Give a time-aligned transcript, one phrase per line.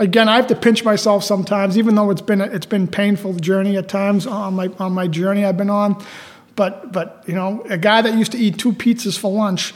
[0.00, 3.34] again, I have to pinch myself sometimes, even though it's been a, it's been painful
[3.34, 6.02] journey at times on my on my journey I've been on.
[6.56, 9.72] But but you know, a guy that used to eat two pizzas for lunch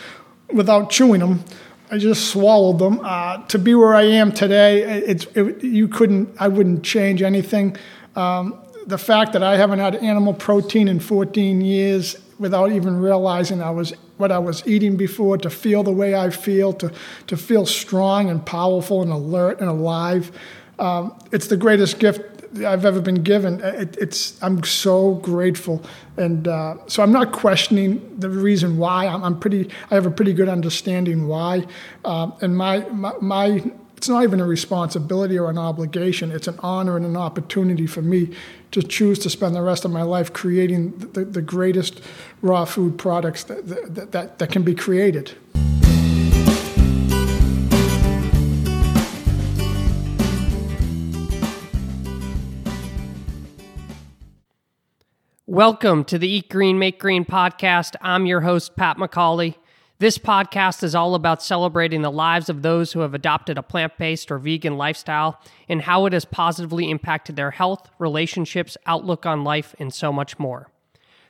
[0.52, 1.44] without chewing them,
[1.90, 3.00] I just swallowed them.
[3.02, 7.76] Uh, to be where I am today, it's it, you couldn't I wouldn't change anything.
[8.16, 13.62] Um, the fact that I haven't had animal protein in 14 years without even realizing
[13.62, 16.92] I was what I was eating before, to feel the way I feel, to,
[17.26, 20.30] to feel strong and powerful and alert and alive.
[20.78, 22.20] Um, it's the greatest gift
[22.62, 23.60] I've ever been given.
[23.62, 25.82] It, it's I'm so grateful,
[26.16, 29.06] and uh, so I'm not questioning the reason why.
[29.06, 29.70] I'm, I'm, pretty.
[29.90, 31.66] I have a pretty good understanding why,
[32.04, 33.64] uh, and my, my my
[33.96, 36.30] it's not even a responsibility or an obligation.
[36.30, 38.36] It's an honor and an opportunity for me
[38.74, 42.00] to choose to spend the rest of my life creating the, the greatest
[42.42, 45.30] raw food products that, that, that, that can be created.
[55.46, 57.94] Welcome to the Eat Green, Make Green podcast.
[58.00, 59.54] I'm your host, Pat McCauley.
[60.04, 63.96] This podcast is all about celebrating the lives of those who have adopted a plant
[63.96, 69.44] based or vegan lifestyle and how it has positively impacted their health, relationships, outlook on
[69.44, 70.68] life, and so much more.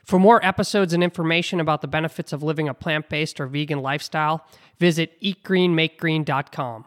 [0.03, 3.79] For more episodes and information about the benefits of living a plant based or vegan
[3.79, 4.45] lifestyle,
[4.77, 6.83] visit eatgreenmakegreen.com.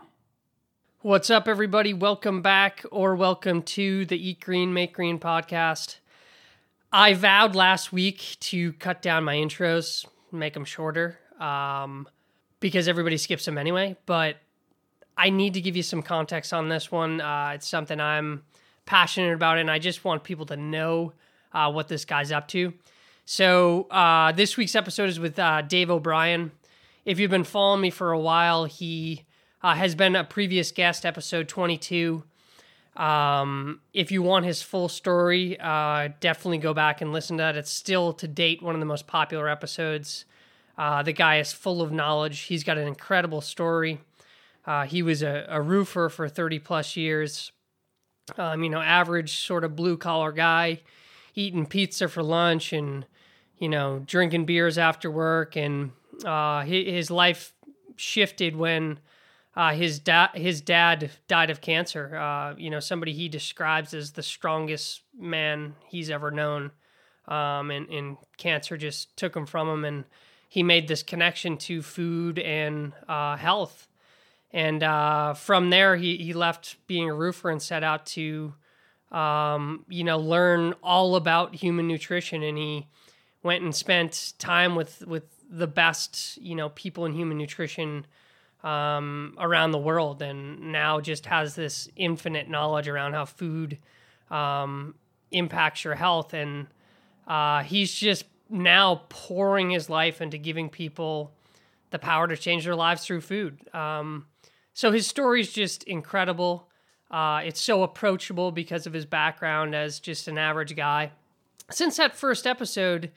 [1.01, 1.95] What's up, everybody?
[1.95, 5.97] Welcome back or welcome to the Eat Green, Make Green podcast.
[6.93, 12.09] I vowed last week to cut down my intros, make them shorter um,
[12.61, 13.97] because everybody skips them anyway.
[14.07, 14.37] But
[15.17, 17.21] I need to give you some context on this one.
[17.21, 18.45] Uh, it's something I'm
[18.87, 21.13] passionate about, and I just want people to know
[21.53, 22.73] uh, what this guy's up to.
[23.25, 26.53] So uh, this week's episode is with uh, Dave O'Brien.
[27.05, 29.27] If you've been following me for a while, he
[29.63, 32.23] uh, has been a previous guest, episode 22.
[32.97, 37.57] Um, if you want his full story, uh, definitely go back and listen to that.
[37.57, 40.25] It's still to date one of the most popular episodes.
[40.79, 42.43] Uh, the guy is full of knowledge.
[42.43, 44.01] He's got an incredible story.
[44.65, 47.51] Uh, he was a, a, roofer for 30 plus years.
[48.37, 50.83] Um, you know, average sort of blue collar guy,
[51.35, 53.07] eating pizza for lunch and,
[53.59, 55.57] you know, drinking beers after work.
[55.57, 55.93] And
[56.25, 57.55] uh, his life
[57.97, 59.01] shifted when
[59.57, 62.15] uh, his, da- his dad died of cancer.
[62.15, 66.71] Uh, you know, somebody he describes as the strongest man he's ever known.
[67.27, 69.85] Um, and, and cancer just took him from him.
[69.85, 70.05] And,
[70.49, 73.87] he made this connection to food and uh, health.
[74.51, 78.55] And uh, from there, he, he left being a roofer and set out to,
[79.13, 82.43] um, you know, learn all about human nutrition.
[82.43, 82.87] And he
[83.43, 88.07] went and spent time with, with the best, you know, people in human nutrition
[88.65, 90.23] um, around the world.
[90.23, 93.79] And now just has this infinite knowledge around how food
[94.31, 94.95] um,
[95.31, 96.33] impacts your health.
[96.33, 96.69] And
[97.27, 101.33] uh, he's just now pouring his life into giving people
[101.91, 103.59] the power to change their lives through food.
[103.75, 104.27] Um,
[104.75, 106.69] so his story is just incredible.
[107.11, 111.13] Uh, it's so approachable because of his background as just an average guy.
[111.71, 113.11] Since that first episode,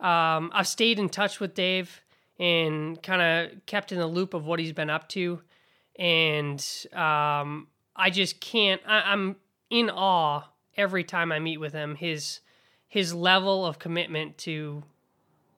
[0.00, 2.00] um, I've stayed in touch with Dave
[2.38, 5.40] and kind of kept in the loop of what he's been up to.
[5.96, 9.36] And um, I just can't, I, I'm
[9.70, 10.42] in awe
[10.76, 11.94] every time I meet with him.
[11.94, 12.40] His
[12.94, 14.84] his level of commitment to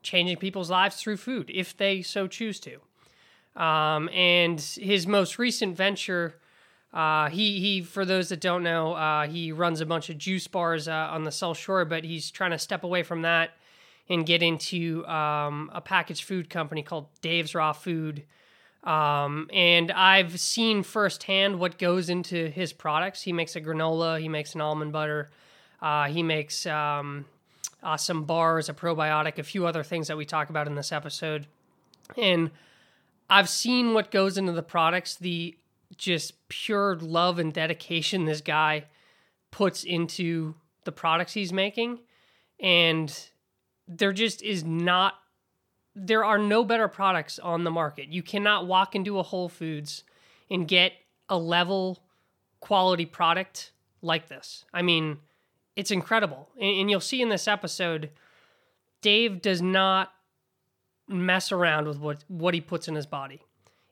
[0.02, 2.80] changing people's lives through food, if they so choose to.
[3.62, 6.36] Um, and his most recent venture,
[6.94, 10.46] uh, he he for those that don't know, uh, he runs a bunch of juice
[10.46, 13.50] bars uh, on the South Shore, but he's trying to step away from that
[14.08, 18.22] and get into um, a packaged food company called Dave's Raw Food.
[18.82, 23.20] Um, and I've seen firsthand what goes into his products.
[23.20, 25.28] He makes a granola, he makes an almond butter,
[25.80, 27.24] uh, he makes um,
[27.82, 30.92] uh, some bars, a probiotic, a few other things that we talk about in this
[30.92, 31.46] episode.
[32.16, 32.50] And
[33.28, 35.56] I've seen what goes into the products, the
[35.96, 38.84] just pure love and dedication this guy
[39.50, 42.00] puts into the products he's making.
[42.60, 43.16] And
[43.86, 45.14] there just is not,
[45.94, 48.08] there are no better products on the market.
[48.08, 50.04] You cannot walk into a Whole Foods
[50.50, 50.92] and get
[51.28, 51.98] a level
[52.60, 53.72] quality product
[54.02, 54.64] like this.
[54.72, 55.18] I mean,
[55.76, 56.48] it's incredible.
[56.60, 58.10] And, and you'll see in this episode,
[59.02, 60.12] Dave does not
[61.08, 63.42] mess around with what, what he puts in his body.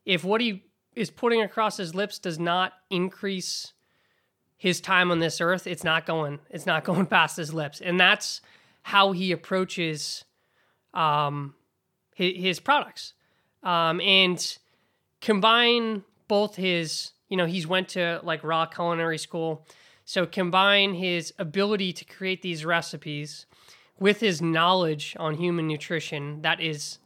[0.05, 0.65] If what he
[0.97, 3.73] is putting across his lips does not increase
[4.57, 7.81] his time on this earth, it's not going it's not going past his lips.
[7.81, 8.41] And that's
[8.83, 10.25] how he approaches
[10.93, 11.55] um,
[12.15, 13.15] his, his products.
[13.63, 14.59] Um, and
[15.21, 19.67] combine both his you know, he's went to like raw culinary school.
[20.05, 23.47] So combine his ability to create these recipes
[23.99, 26.99] with his knowledge on human nutrition that is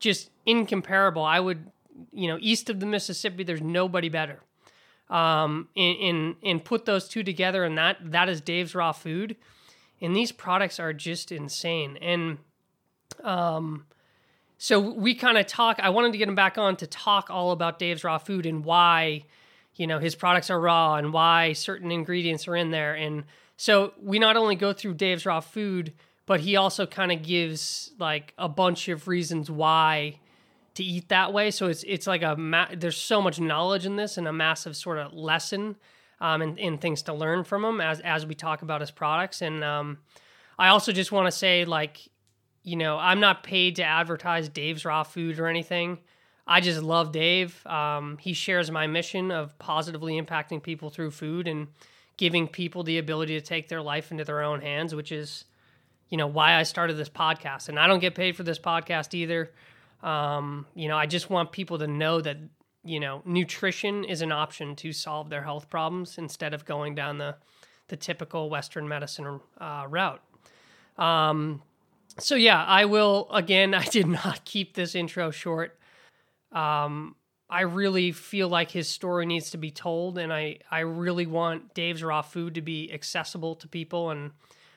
[0.00, 1.22] just incomparable.
[1.22, 1.70] I would,
[2.12, 4.40] you know, east of the Mississippi, there's nobody better.
[5.08, 9.36] Um, and, and, and put those two together, and that that is Dave's Raw Food.
[10.00, 11.98] And these products are just insane.
[12.00, 12.38] And
[13.22, 13.86] um,
[14.58, 15.78] so we kind of talk.
[15.80, 18.64] I wanted to get him back on to talk all about Dave's Raw Food and
[18.64, 19.24] why,
[19.74, 22.94] you know, his products are raw and why certain ingredients are in there.
[22.94, 23.24] And
[23.56, 25.92] so we not only go through Dave's Raw Food,
[26.26, 30.18] but he also kind of gives like a bunch of reasons why
[30.74, 31.50] to eat that way.
[31.50, 34.76] So it's it's like a ma- there's so much knowledge in this and a massive
[34.76, 35.76] sort of lesson
[36.20, 39.42] um, and, and things to learn from him as as we talk about his products.
[39.42, 39.98] And um,
[40.58, 42.08] I also just want to say like
[42.64, 45.98] you know, I'm not paid to advertise Dave's Raw Food or anything.
[46.46, 47.64] I just love Dave.
[47.66, 51.68] Um, he shares my mission of positively impacting people through food and
[52.16, 55.44] giving people the ability to take their life into their own hands, which is,
[56.08, 57.68] you know, why I started this podcast.
[57.68, 59.50] And I don't get paid for this podcast either.
[60.02, 62.36] Um, you know, I just want people to know that,
[62.84, 67.18] you know, nutrition is an option to solve their health problems instead of going down
[67.18, 67.36] the,
[67.86, 70.20] the typical Western medicine uh, route.
[70.98, 71.62] Um,
[72.18, 73.74] so yeah, I will again.
[73.74, 75.78] I did not keep this intro short.
[76.52, 77.16] Um,
[77.48, 81.74] I really feel like his story needs to be told, and I I really want
[81.74, 84.30] Dave's Raw Food to be accessible to people, and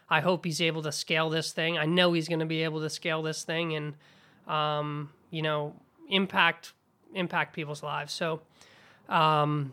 [0.10, 1.78] I hope he's able to scale this thing.
[1.78, 3.96] I know he's going to be able to scale this thing, and
[4.48, 5.74] um, you know,
[6.10, 6.74] impact
[7.14, 8.12] impact people's lives.
[8.14, 8.42] So,
[9.08, 9.72] um,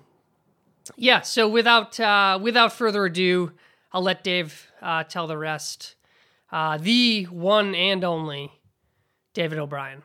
[0.96, 1.22] yeah.
[1.22, 3.52] So without uh, without further ado,
[3.92, 5.96] I'll let Dave uh, tell the rest
[6.52, 8.52] uh, the one and only
[9.34, 10.02] David O'Brien.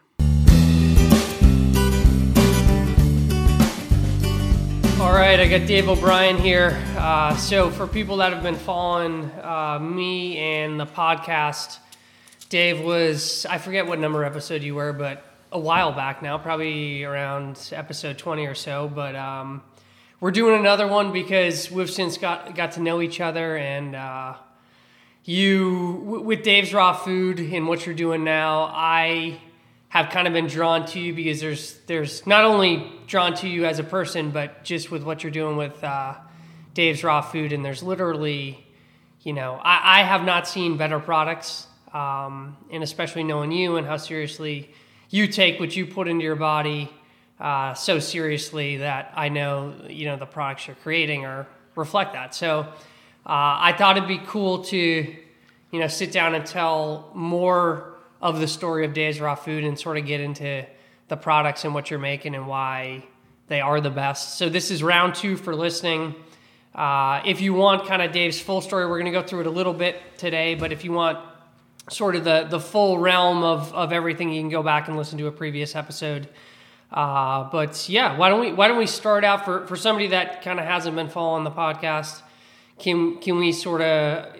[5.07, 6.77] All right, I got Dave O'Brien here.
[6.97, 11.77] Uh, so, for people that have been following uh, me and the podcast,
[12.49, 15.23] Dave was, I forget what number episode you were, but
[15.53, 18.91] a while back now, probably around episode 20 or so.
[18.93, 19.63] But um,
[20.19, 24.33] we're doing another one because we've since got, got to know each other and uh,
[25.23, 29.39] you with Dave's Raw Food and what you're doing now, I
[29.89, 33.65] have kind of been drawn to you because there's there's not only drawn to you
[33.65, 36.15] as a person, but just with what you're doing with uh,
[36.73, 38.65] Dave's Raw Food, and there's literally,
[39.21, 43.87] you know, I, I have not seen better products, um, and especially knowing you and
[43.87, 44.69] how seriously
[45.09, 46.91] you take what you put into your body
[47.39, 52.35] uh, so seriously that I know you know the products you're creating are reflect that.
[52.35, 52.69] So uh,
[53.25, 58.47] I thought it'd be cool to, you know, sit down and tell more of the
[58.47, 60.65] story of Dave's Raw Food and sort of get into
[61.07, 63.03] the products and what you're making and why
[63.47, 64.37] they are the best.
[64.37, 66.15] So this is round two for listening.
[66.75, 69.47] Uh, if you want kind of Dave's full story, we're going to go through it
[69.47, 70.55] a little bit today.
[70.55, 71.19] But if you want
[71.89, 75.17] sort of the the full realm of of everything, you can go back and listen
[75.19, 76.27] to a previous episode.
[76.91, 80.41] Uh, but yeah, why don't we why don't we start out for for somebody that
[80.43, 82.21] kind of hasn't been following the podcast?
[82.77, 84.35] Can can we sort of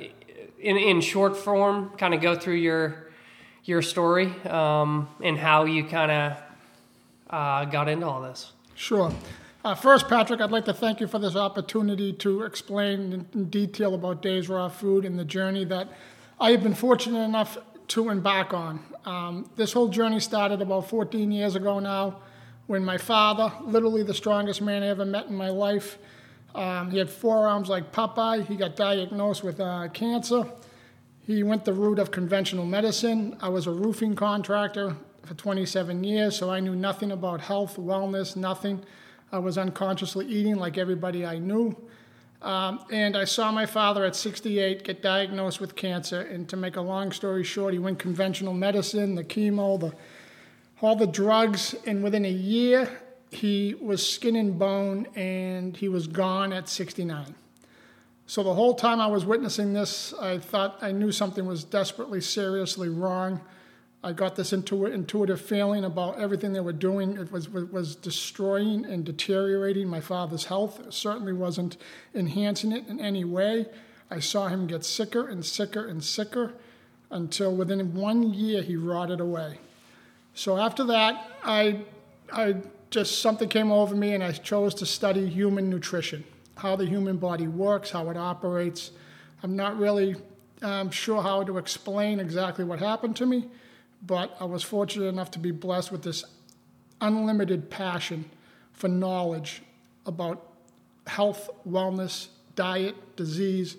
[0.59, 3.06] in in short form kind of go through your
[3.67, 6.37] your story um, and how you kind of
[7.29, 8.51] uh, got into all this?
[8.75, 9.11] Sure.
[9.65, 13.95] Uh, first, Patrick, I'd like to thank you for this opportunity to explain in detail
[13.95, 15.89] about Dave's Raw Food and the journey that
[16.39, 17.57] I have been fortunate enough
[17.89, 18.79] to embark on.
[19.05, 22.17] Um, this whole journey started about 14 years ago now
[22.67, 25.97] when my father, literally the strongest man I ever met in my life,
[26.53, 28.45] um, he had forearms like Popeye.
[28.45, 30.45] He got diagnosed with uh, cancer.
[31.27, 33.35] He went the route of conventional medicine.
[33.41, 38.37] I was a roofing contractor for 27 years, so I knew nothing about health, wellness,
[38.37, 38.81] nothing.
[39.29, 41.75] I was unconsciously eating like everybody I knew.
[42.41, 46.21] Um, and I saw my father at 68 get diagnosed with cancer.
[46.21, 49.93] And to make a long story short, he went conventional medicine, the chemo, the,
[50.81, 51.75] all the drugs.
[51.85, 52.89] And within a year,
[53.31, 57.35] he was skin and bone and he was gone at 69.
[58.27, 62.21] So the whole time I was witnessing this, I thought I knew something was desperately,
[62.21, 63.41] seriously wrong.
[64.03, 67.17] I got this intuitive feeling about everything they were doing.
[67.17, 70.79] It was, was destroying and deteriorating my father's health.
[70.85, 71.77] It certainly wasn't
[72.13, 73.65] enhancing it in any way.
[74.11, 76.53] I saw him get sicker and sicker and sicker
[77.09, 79.59] until within one year he rotted away.
[80.33, 81.81] So after that, I,
[82.31, 82.57] I
[82.89, 86.23] just something came over me and I chose to study human nutrition,
[86.57, 88.91] how the human body works, how it operates.
[89.43, 90.15] I'm not really
[90.61, 93.45] um, sure how to explain exactly what happened to me,
[94.05, 96.23] but I was fortunate enough to be blessed with this
[97.01, 98.29] unlimited passion
[98.73, 99.61] for knowledge
[100.05, 100.51] about
[101.05, 103.77] health, wellness, diet, disease,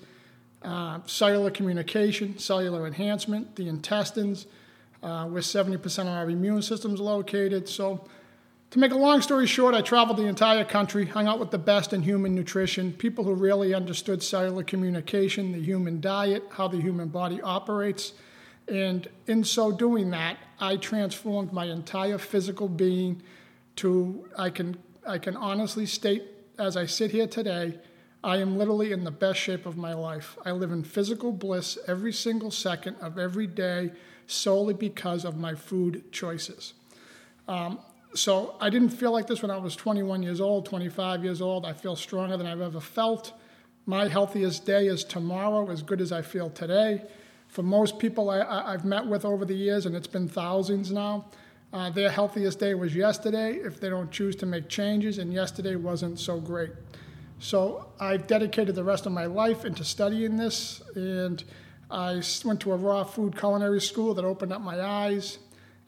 [0.62, 4.46] uh, cellular communication, cellular enhancement, the intestines,
[5.02, 7.68] uh, where 70% of our immune system is located.
[7.68, 8.04] So,
[8.70, 11.58] to make a long story short, I traveled the entire country, hung out with the
[11.58, 16.80] best in human nutrition, people who really understood cellular communication, the human diet, how the
[16.80, 18.12] human body operates.
[18.66, 23.22] And in so doing that, I transformed my entire physical being
[23.76, 26.24] to, I can, I can honestly state
[26.58, 27.78] as I sit here today,
[28.22, 30.36] I am literally in the best shape of my life.
[30.44, 33.92] I live in physical bliss every single second of every day
[34.26, 36.74] solely because of my food choices.
[37.46, 37.78] Um,
[38.14, 41.66] so I didn't feel like this when I was 21 years old, 25 years old.
[41.66, 43.32] I feel stronger than I've ever felt.
[43.86, 47.02] My healthiest day is tomorrow, as good as I feel today.
[47.48, 51.26] For most people I, have met with over the years, and it's been thousands now,
[51.72, 55.76] uh, their healthiest day was yesterday if they don't choose to make changes, and yesterday
[55.76, 56.70] wasn't so great.
[57.40, 61.42] So I've dedicated the rest of my life into studying this, and
[61.90, 65.38] I went to a raw food culinary school that opened up my eyes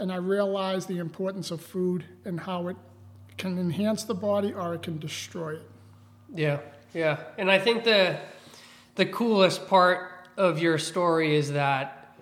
[0.00, 2.76] and I realized the importance of food and how it
[3.36, 5.70] can enhance the body or it can destroy it.
[6.34, 6.60] Yeah,
[6.94, 8.18] yeah, and I think the
[8.96, 12.16] the coolest part of your story is that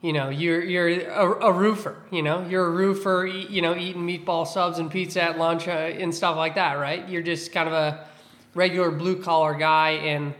[0.00, 1.96] you know you're you're a, a roofer.
[2.10, 3.26] You know, you're a roofer.
[3.26, 7.06] You know, eating meatball subs and pizza at lunch uh, and stuff like that, right?
[7.08, 8.06] You're just kind of a
[8.54, 10.34] regular blue collar guy and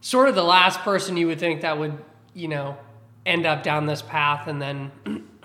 [0.00, 1.96] sort of the last person you would think that would
[2.34, 2.76] you know
[3.24, 4.90] end up down this path and then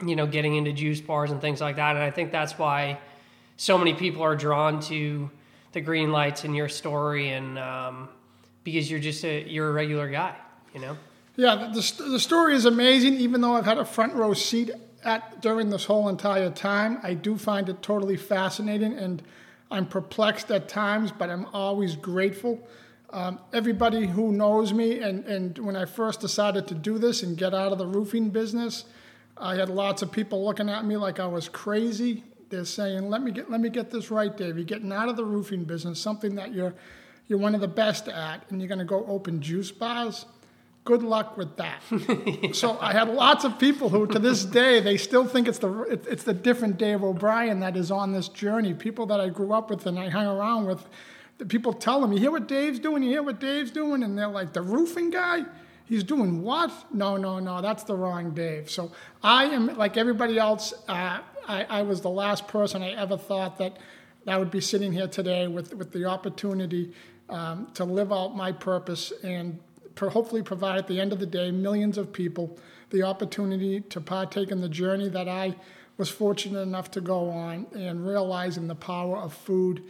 [0.05, 1.95] you know, getting into juice bars and things like that.
[1.95, 2.99] And I think that's why
[3.55, 5.29] so many people are drawn to
[5.73, 8.09] the green lights in your story, and um,
[8.63, 10.35] because you're just a you're a regular guy,
[10.73, 10.97] you know.
[11.35, 13.15] Yeah, the, the story is amazing.
[13.15, 14.71] Even though I've had a front row seat
[15.03, 19.21] at during this whole entire time, I do find it totally fascinating, and
[19.69, 22.67] I'm perplexed at times, but I'm always grateful.
[23.11, 27.37] Um, everybody who knows me, and, and when I first decided to do this and
[27.37, 28.85] get out of the roofing business,
[29.39, 32.23] I had lots of people looking at me like I was crazy.
[32.49, 34.57] They're saying, "Let me get let me get this right, Dave.
[34.57, 36.73] You're getting out of the roofing business, something that you're
[37.27, 40.25] you're one of the best at, and you're going to go open juice bars."
[40.85, 41.81] Good luck with that.
[41.91, 42.49] yeah.
[42.53, 45.99] So I had lots of people who, to this day, they still think it's the
[46.09, 48.73] it's the different Dave O'Brien that is on this journey.
[48.73, 50.87] People that I grew up with and I hung around with,
[51.39, 53.03] the people tell them, "You hear what Dave's doing?
[53.03, 55.43] You hear what Dave's doing?" And they're like, "The roofing guy."
[55.87, 56.71] He's doing what?
[56.93, 58.69] No, no, no, that's the wrong Dave.
[58.69, 58.91] So
[59.23, 63.57] I am, like everybody else, uh, I, I was the last person I ever thought
[63.59, 63.77] that
[64.27, 66.93] I would be sitting here today with, with the opportunity
[67.29, 69.59] um, to live out my purpose and
[69.95, 72.57] per, hopefully provide at the end of the day millions of people
[72.89, 75.55] the opportunity to partake in the journey that I
[75.97, 79.83] was fortunate enough to go on and realizing the power of food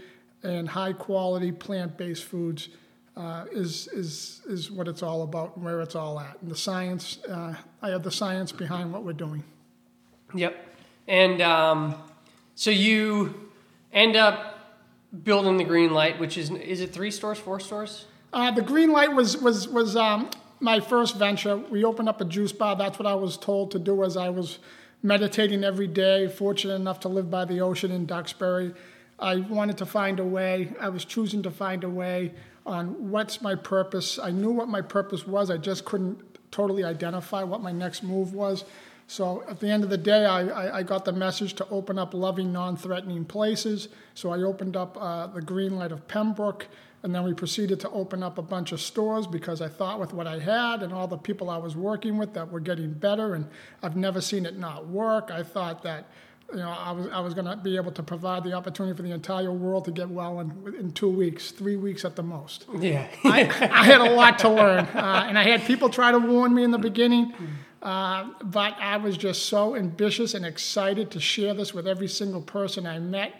[0.44, 2.70] and high quality plant based foods
[3.18, 6.38] uh, is is is what it's all about and where it's all at.
[6.42, 9.44] And the science, uh, I have the science behind what we're doing.
[10.36, 10.56] Yep.
[11.08, 11.96] And um,
[12.54, 13.50] so you
[13.92, 14.60] end up
[15.24, 18.06] building the green light, which is is it three stores, four stores?
[18.32, 21.58] Uh, the green light was was was um, my first venture.
[21.58, 22.76] We opened up a juice bar.
[22.76, 24.60] That's what I was told to do as I was
[25.02, 26.28] meditating every day.
[26.28, 28.74] Fortunate enough to live by the ocean in Duxbury.
[29.20, 30.74] I wanted to find a way.
[30.80, 32.34] I was choosing to find a way
[32.68, 34.20] on what's my purpose.
[34.20, 36.20] I knew what my purpose was, I just couldn't
[36.52, 38.66] totally identify what my next move was.
[39.08, 42.14] So at the end of the day, I, I, got the message to open up
[42.14, 43.88] loving, non threatening places.
[44.16, 46.68] So I opened up uh, the green light of Pembroke,
[47.04, 50.14] and then we proceeded to open up a bunch of stores because I thought with
[50.14, 53.34] what I had and all the people I was working with that were getting better,
[53.34, 53.48] and
[53.82, 55.32] I've never seen it not work.
[55.32, 56.10] I thought that
[56.51, 59.04] you know, I was I was going to be able to provide the opportunity for
[59.04, 62.66] the entire world to get well in in two weeks, three weeks at the most.
[62.80, 66.20] Yeah, I, I, had a lot to learn, uh, and I had people try to
[66.20, 67.34] warn me in the beginning,
[67.82, 72.42] uh, but I was just so ambitious and excited to share this with every single
[72.42, 73.34] person I met,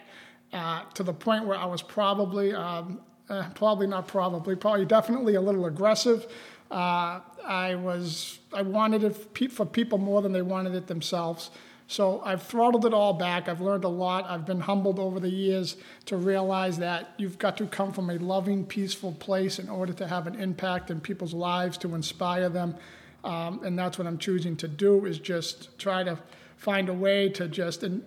[0.52, 3.00] uh, to the point where I was probably, um,
[3.30, 6.26] uh, probably not probably, probably definitely a little aggressive.
[6.70, 11.50] Uh, I was I wanted it for people more than they wanted it themselves.
[11.90, 13.48] So I've throttled it all back.
[13.48, 14.26] I've learned a lot.
[14.28, 18.18] I've been humbled over the years to realize that you've got to come from a
[18.18, 22.76] loving, peaceful place in order to have an impact in people's lives, to inspire them.
[23.24, 26.18] Um, and that's what I'm choosing to do is just try to
[26.58, 28.04] find a way to just in,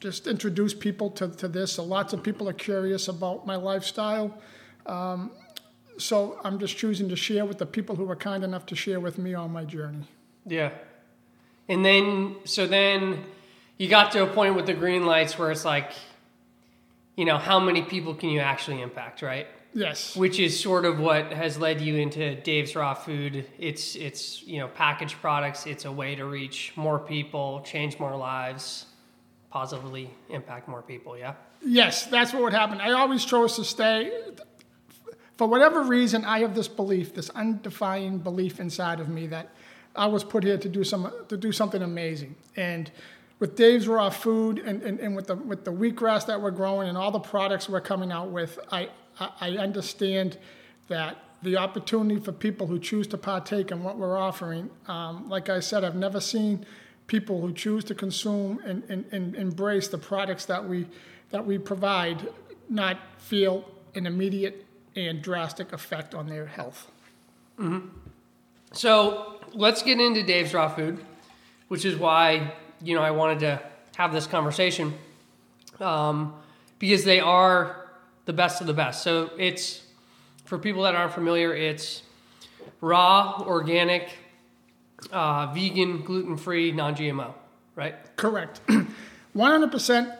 [0.00, 1.72] just introduce people to, to this.
[1.72, 4.36] So lots of people are curious about my lifestyle.
[4.86, 5.30] Um,
[5.96, 8.98] so I'm just choosing to share with the people who were kind enough to share
[8.98, 10.08] with me on my journey.
[10.44, 10.70] Yeah,
[11.68, 13.24] and then, so then
[13.78, 15.92] you got to a point with the green lights where it's like,
[17.16, 19.46] you know, how many people can you actually impact, right?
[19.74, 20.16] Yes.
[20.16, 23.46] Which is sort of what has led you into Dave's Raw Food.
[23.58, 25.66] It's it's you know packaged products.
[25.66, 28.86] It's a way to reach more people, change more lives,
[29.50, 31.16] positively impact more people.
[31.16, 31.34] Yeah.
[31.64, 32.80] Yes, that's what would happen.
[32.80, 34.10] I always chose to stay.
[35.38, 39.54] For whatever reason, I have this belief, this undefined belief inside of me that
[39.94, 42.34] I was put here to do some to do something amazing.
[42.56, 42.90] And
[43.38, 46.88] with Dave's Raw Food and, and, and with the with the wheatgrass that we're growing
[46.88, 50.38] and all the products we're coming out with, I I understand
[50.88, 54.70] that the opportunity for people who choose to partake in what we're offering.
[54.86, 56.64] Um, like I said, I've never seen
[57.08, 60.86] people who choose to consume and, and, and embrace the products that we
[61.30, 62.28] that we provide
[62.68, 66.90] not feel an immediate and drastic effect on their health.
[67.58, 67.88] Mm-hmm.
[68.72, 71.04] So let's get into Dave's Raw Food,
[71.68, 73.62] which is why you know I wanted to
[73.96, 74.94] have this conversation
[75.80, 76.34] um,
[76.78, 77.88] because they are
[78.24, 79.02] the best of the best.
[79.02, 79.82] So it's
[80.44, 82.02] for people that aren't familiar, it's
[82.80, 84.10] raw, organic,
[85.10, 87.34] uh, vegan, gluten free, non GMO,
[87.74, 87.94] right?
[88.16, 88.60] Correct.
[89.36, 90.16] 100%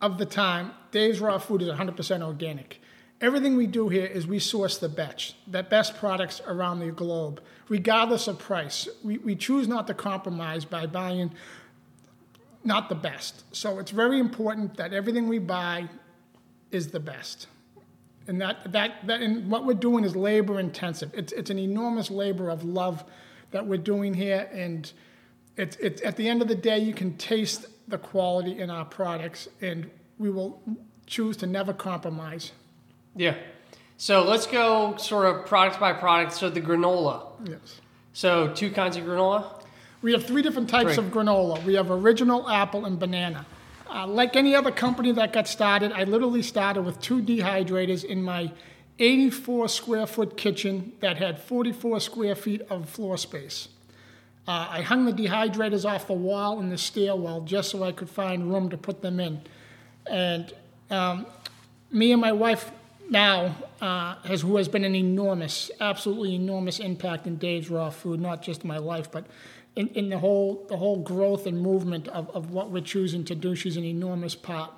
[0.00, 2.80] of the time, Dave's Raw Food is 100% organic.
[3.20, 7.42] Everything we do here is we source the best, the best products around the globe,
[7.68, 8.88] regardless of price.
[9.02, 11.32] We, we choose not to compromise by buying
[12.64, 13.44] not the best.
[13.54, 15.88] So it's very important that everything we buy
[16.70, 17.46] is the best.
[18.26, 21.10] And that, that, that and what we're doing is labor intensive.
[21.14, 23.04] It's, it's an enormous labor of love
[23.52, 24.48] that we're doing here.
[24.52, 24.90] And
[25.56, 28.84] it's, it's, at the end of the day, you can taste the quality in our
[28.84, 30.60] products, and we will
[31.06, 32.52] choose to never compromise.
[33.16, 33.34] Yeah.
[33.98, 36.32] So let's go sort of product by product.
[36.32, 37.26] So the granola.
[37.44, 37.80] Yes.
[38.12, 39.60] So two kinds of granola?
[40.02, 41.04] We have three different types three.
[41.04, 41.62] of granola.
[41.64, 43.44] We have original, apple, and banana.
[43.92, 48.22] Uh, like any other company that got started, I literally started with two dehydrators in
[48.22, 48.52] my
[49.00, 53.68] 84 square foot kitchen that had 44 square feet of floor space.
[54.46, 58.08] Uh, I hung the dehydrators off the wall in the stairwell just so I could
[58.08, 59.40] find room to put them in.
[60.06, 60.52] And
[60.88, 61.26] um,
[61.90, 62.70] me and my wife
[63.10, 68.20] now, uh, has, who has been an enormous, absolutely enormous impact in Dave's Raw Food,
[68.20, 69.26] not just my life, but
[69.76, 73.34] in, in the whole the whole growth and movement of, of what we're choosing to
[73.34, 73.54] do.
[73.54, 74.72] She's an enormous part.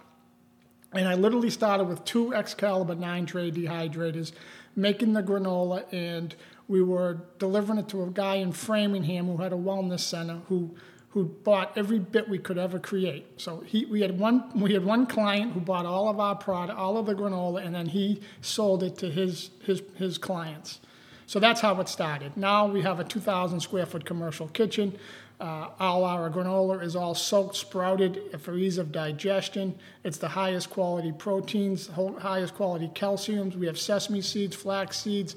[0.93, 4.33] And I literally started with two Excalibur 9 tray dehydrators,
[4.75, 6.35] making the granola, and
[6.69, 10.75] we were delivering it to a guy in Framingham who had a wellness center who
[11.11, 13.27] who bought every bit we could ever create.
[13.41, 16.79] So he, we had one we had one client who bought all of our product,
[16.79, 20.81] all of the granola, and then he sold it to his his his clients.
[21.27, 22.37] So that's how it started.
[22.37, 24.99] Now we have a 2,000 square foot commercial kitchen.
[25.41, 29.75] Uh, all our granola is all soaked, sprouted for ease of digestion.
[30.03, 33.55] It's the highest quality proteins, highest quality calciums.
[33.55, 35.37] We have sesame seeds, flax seeds,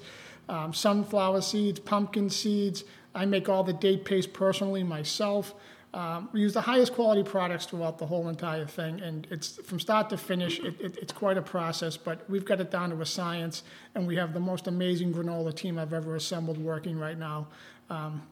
[0.49, 2.83] um, sunflower seeds, pumpkin seeds.
[3.15, 5.53] I make all the date paste personally myself.
[5.93, 9.79] Um, we use the highest quality products throughout the whole entire thing, and it's from
[9.79, 10.59] start to finish.
[10.59, 13.61] It, it, it's quite a process, but we've got it down to a science,
[13.93, 17.47] and we have the most amazing granola team I've ever assembled working right now,
[17.91, 18.23] um,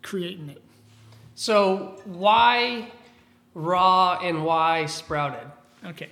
[0.00, 0.62] creating it.
[1.34, 2.90] So why
[3.54, 5.46] raw and why sprouted?
[5.84, 6.08] Okay,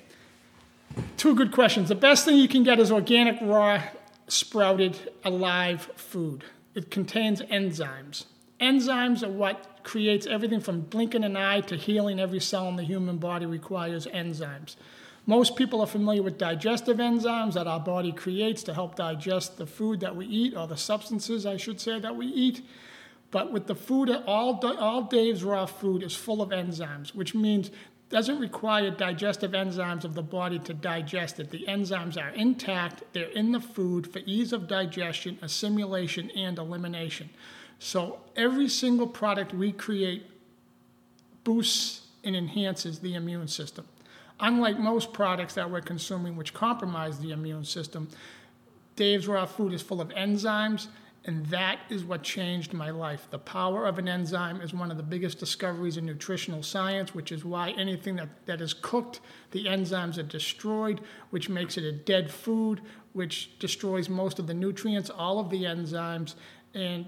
[1.16, 1.88] two good questions.
[1.88, 3.82] The best thing you can get is organic raw
[4.28, 6.44] sprouted alive food.
[6.74, 8.24] It contains enzymes.
[8.60, 12.84] Enzymes are what creates everything from blinking an eye to healing every cell in the
[12.84, 14.76] human body requires enzymes.
[15.26, 19.66] Most people are familiar with digestive enzymes that our body creates to help digest the
[19.66, 22.62] food that we eat, or the substances, I should say, that we eat.
[23.30, 27.70] But with the food, all, all Dave's raw food is full of enzymes, which means
[28.10, 31.50] doesn't require digestive enzymes of the body to digest it.
[31.50, 37.30] The enzymes are intact, they're in the food for ease of digestion, assimilation, and elimination.
[37.78, 40.26] So every single product we create
[41.44, 43.86] boosts and enhances the immune system.
[44.40, 48.08] Unlike most products that we're consuming, which compromise the immune system,
[48.96, 50.88] Dave's Raw Food is full of enzymes,
[51.24, 53.28] and that is what changed my life.
[53.30, 57.30] The power of an enzyme is one of the biggest discoveries in nutritional science, which
[57.30, 61.92] is why anything that, that is cooked, the enzymes are destroyed, which makes it a
[61.92, 62.80] dead food,
[63.12, 66.34] which destroys most of the nutrients, all of the enzymes.
[66.72, 67.04] And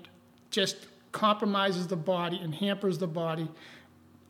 [0.52, 3.48] just compromises the body and hampers the body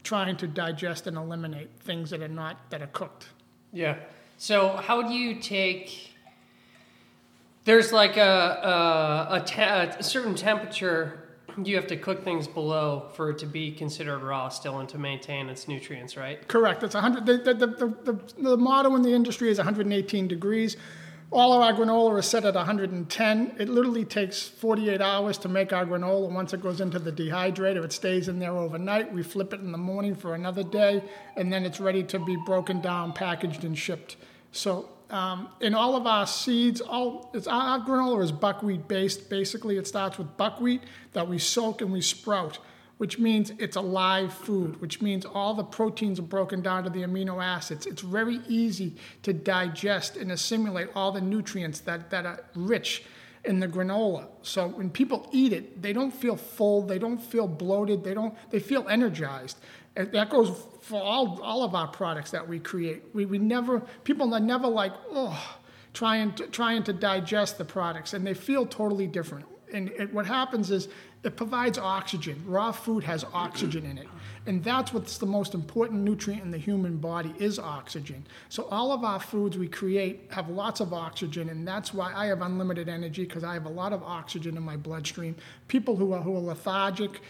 [0.03, 3.29] trying to digest and eliminate things that are not that are cooked.
[3.73, 3.97] Yeah.
[4.39, 6.12] So how do you take?
[7.65, 8.21] There's like a
[9.31, 11.19] a, a, te- a certain temperature
[11.63, 14.99] you have to cook things below for it to be considered raw still and to
[14.99, 16.47] maintain its nutrients, right?
[16.49, 16.83] Correct.
[16.83, 17.27] It's 100.
[17.27, 20.77] The, the, the, the, the motto in the industry is 118 degrees.
[21.31, 23.57] all of our granola is set at 110.
[23.59, 26.31] It literally takes 48 hours to make our granola.
[26.31, 29.13] Once it goes into the dehydrator, it stays in there overnight.
[29.13, 31.03] We flip it in the morning for another day,
[31.37, 34.17] and then it's ready to be broken down, packaged, and shipped.
[34.53, 39.29] So, um, in all of our seeds, all it's, our granola is buckwheat based.
[39.29, 42.59] Basically, it starts with buckwheat that we soak and we sprout
[43.03, 46.89] which means it's a live food, which means all the proteins are broken down to
[46.89, 47.85] the amino acids.
[47.85, 48.95] It's very easy
[49.25, 53.03] to digest and assimilate all the nutrients that, that are rich
[53.45, 54.29] in the granola.
[54.43, 58.37] So when people eat it, they don't feel full, they don't feel bloated, they don't
[58.51, 59.59] they feel energized.
[59.97, 60.51] And that goes
[60.81, 63.03] for all, all of our products that we create.
[63.13, 65.57] We, we never people are never like, oh,
[65.93, 69.47] trying to trying to digest the products and they feel totally different.
[69.73, 70.89] And it, what happens is
[71.23, 72.43] it provides oxygen.
[72.47, 74.09] Raw food has oxygen in it.
[74.47, 78.27] And that's what's the most important nutrient in the human body is oxygen.
[78.49, 82.27] So all of our foods we create have lots of oxygen, and that's why I
[82.27, 85.37] have unlimited energy because I have a lot of oxygen in my bloodstream.
[85.69, 87.21] People who are, who are lethargic,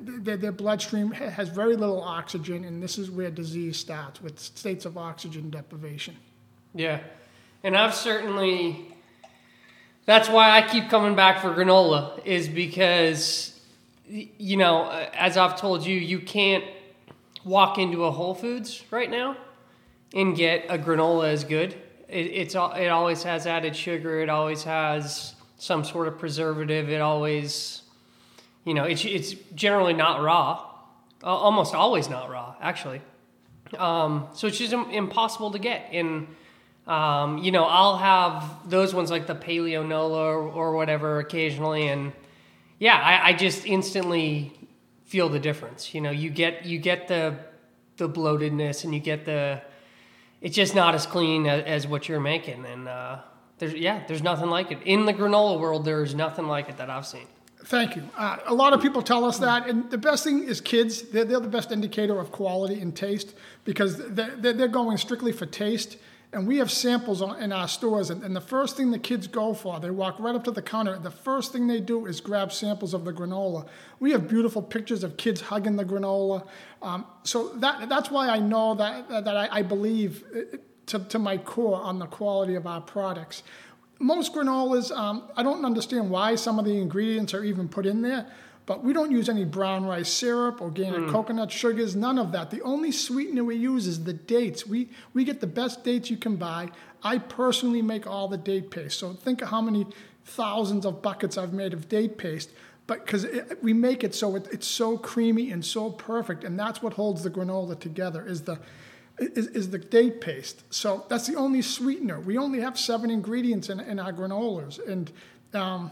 [0.00, 4.84] their, their bloodstream has very little oxygen, and this is where disease starts with states
[4.84, 6.16] of oxygen deprivation.
[6.74, 7.00] Yeah.
[7.62, 8.94] And I've certainly
[10.06, 13.60] that's why I keep coming back for granola is because
[14.10, 16.64] you know, uh, as I've told you, you can't
[17.44, 19.36] walk into a Whole Foods right now
[20.14, 21.74] and get a granola as good.
[22.08, 24.20] It, it's it always has added sugar.
[24.20, 26.90] It always has some sort of preservative.
[26.90, 27.82] It always,
[28.64, 30.66] you know, it's it's generally not raw.
[31.22, 33.02] Almost always not raw, actually.
[33.78, 35.88] Um, so it's just impossible to get.
[35.92, 36.28] And
[36.86, 42.12] um, you know, I'll have those ones like the Paleonola or, or whatever occasionally, and
[42.78, 44.52] yeah, I, I, just instantly
[45.04, 45.94] feel the difference.
[45.94, 47.36] You know, you get you get the
[47.96, 49.62] the bloatedness, and you get the
[50.40, 53.18] it's just not as clean as, as what you're making, and uh,
[53.58, 55.84] there's yeah, there's nothing like it in the granola world.
[55.84, 57.26] There's nothing like it that I've seen.
[57.64, 58.02] Thank you.
[58.16, 61.02] Uh, a lot of people tell us that, and the best thing is kids.
[61.02, 65.46] They're, they're the best indicator of quality and taste because they're, they're going strictly for
[65.46, 65.96] taste
[66.32, 69.52] and we have samples in our stores, and, and, the first thing the kids go
[69.52, 70.96] for, they walk right up to the counter.
[70.96, 73.66] The first thing they do is grab samples of the granola.
[73.98, 76.46] We have beautiful pictures of kids hugging the granola.
[76.82, 81.18] Um, so that that's why I know that that I, I believe uh, to, to
[81.18, 83.42] my core on the quality of our products.
[84.00, 88.02] Most granolas, um, I don't understand why some of the ingredients are even put in
[88.02, 88.26] there.
[88.66, 91.10] But we don't use any brown rice syrup, organic mm.
[91.10, 92.50] coconut sugars, none of that.
[92.50, 94.66] The only sweetener we use is the dates.
[94.66, 96.68] We, we get the best dates you can buy.
[97.02, 98.98] I personally make all the date paste.
[98.98, 99.86] So think of how many
[100.24, 102.52] thousands of buckets I've made of date paste.
[102.86, 103.26] But because
[103.62, 107.22] we make it so it, it's so creamy and so perfect, and that's what holds
[107.22, 108.58] the granola together is the
[109.20, 110.64] is, is the date paste.
[110.72, 112.20] So that's the only sweetener.
[112.20, 115.12] We only have seven ingredients in, in our granolas, and
[115.54, 115.90] um,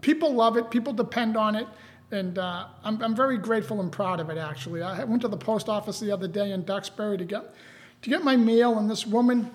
[0.00, 0.70] people love it.
[0.70, 1.66] People depend on it
[2.12, 4.38] and uh, I'm, I'm very grateful and proud of it.
[4.38, 7.54] Actually, I went to the post office the other day in Duxbury to get
[8.02, 9.50] to get my mail, and this woman,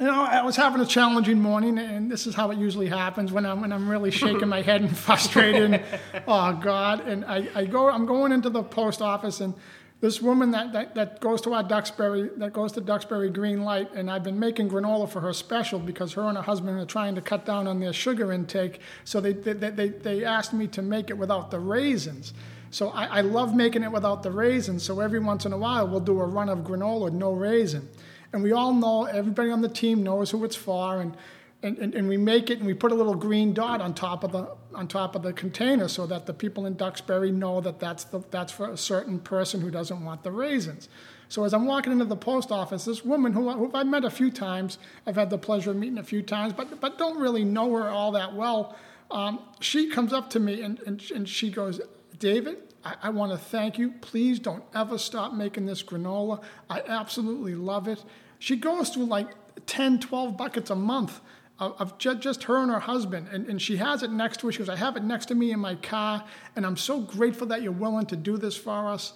[0.00, 3.32] you know, I was having a challenging morning, and this is how it usually happens
[3.32, 5.74] when I'm when I'm really shaking my head and frustrated.
[5.74, 5.82] And,
[6.26, 7.06] oh God!
[7.06, 9.54] And I, I go, I'm going into the post office, and
[10.00, 13.90] this woman that, that, that goes to our Duxbury, that goes to Duxbury Green Light,
[13.94, 17.14] and I've been making granola for her special because her and her husband are trying
[17.14, 18.80] to cut down on their sugar intake.
[19.04, 22.34] So they, they, they, they asked me to make it without the raisins.
[22.70, 24.82] So I, I love making it without the raisins.
[24.82, 27.88] So every once in a while, we'll do a run of granola, no raisin.
[28.32, 31.00] And we all know, everybody on the team knows who it's for.
[31.00, 31.16] And
[31.64, 34.22] and, and, and, we make it and we put a little green dot on top
[34.22, 37.80] of the on top of the container so that the people in Duxbury know that
[37.80, 40.88] that's the, that's for a certain person who doesn't want the raisins.
[41.28, 44.10] So as I'm walking into the post office, this woman who, who I've met a
[44.10, 47.44] few times, I've had the pleasure of meeting a few times, but but don't really
[47.44, 48.76] know her all that well.
[49.10, 51.80] Um, she comes up to me and, and, and she goes,
[52.18, 53.92] David, I, I want to thank you.
[54.00, 56.42] Please don't ever stop making this granola.
[56.68, 58.04] I absolutely love it.
[58.38, 59.28] She goes through like
[59.66, 61.20] 10, 12 buckets a month
[61.58, 63.28] of just her and her husband.
[63.30, 64.52] And, and she has it next to her.
[64.52, 66.24] She goes, I have it next to me in my car,
[66.56, 69.12] and I'm so grateful that you're willing to do this for us.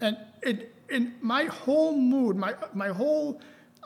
[0.00, 3.40] And it, in my whole mood, my, my whole,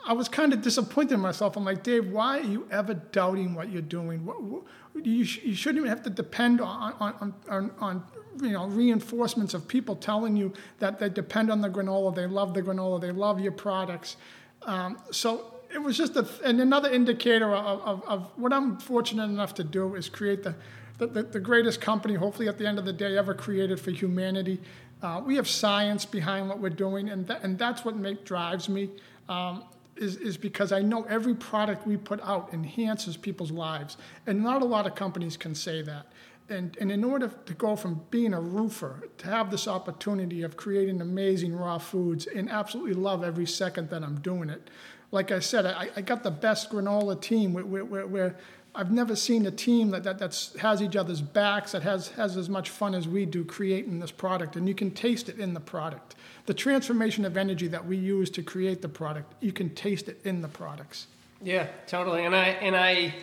[0.05, 1.57] I was kind of disappointed in myself.
[1.57, 4.25] I'm like, Dave, why are you ever doubting what you're doing?
[4.25, 4.63] What, what,
[5.05, 8.03] you, sh- you shouldn't even have to depend on, on, on, on
[8.41, 12.53] you know reinforcements of people telling you that they depend on the granola, they love
[12.53, 14.17] the granola, they love your products.
[14.63, 19.25] Um, so it was just a, and another indicator of, of, of, what I'm fortunate
[19.25, 20.55] enough to do is create the,
[20.97, 24.59] the, the, greatest company, hopefully at the end of the day, ever created for humanity.
[25.01, 28.89] Uh, we have science behind what we're doing, and, and that's what make, drives me.
[29.29, 29.63] Um,
[29.97, 33.97] is, is because I know every product we put out enhances people's lives.
[34.25, 36.07] And not a lot of companies can say that.
[36.49, 40.55] And, and in order to go from being a roofer to have this opportunity of
[40.55, 44.69] creating amazing raw foods and absolutely love every second that I'm doing it,
[45.11, 48.35] like I said, I, I got the best granola team where,
[48.75, 52.37] I've never seen a team that, that that's, has each other's backs, that has, has
[52.37, 54.55] as much fun as we do creating this product.
[54.55, 56.13] And you can taste it in the product.
[56.45, 60.21] The transformation of energy that we use to create the product, you can taste it
[60.23, 61.07] in the products.
[61.41, 62.23] Yeah, totally.
[62.23, 63.15] And I, and I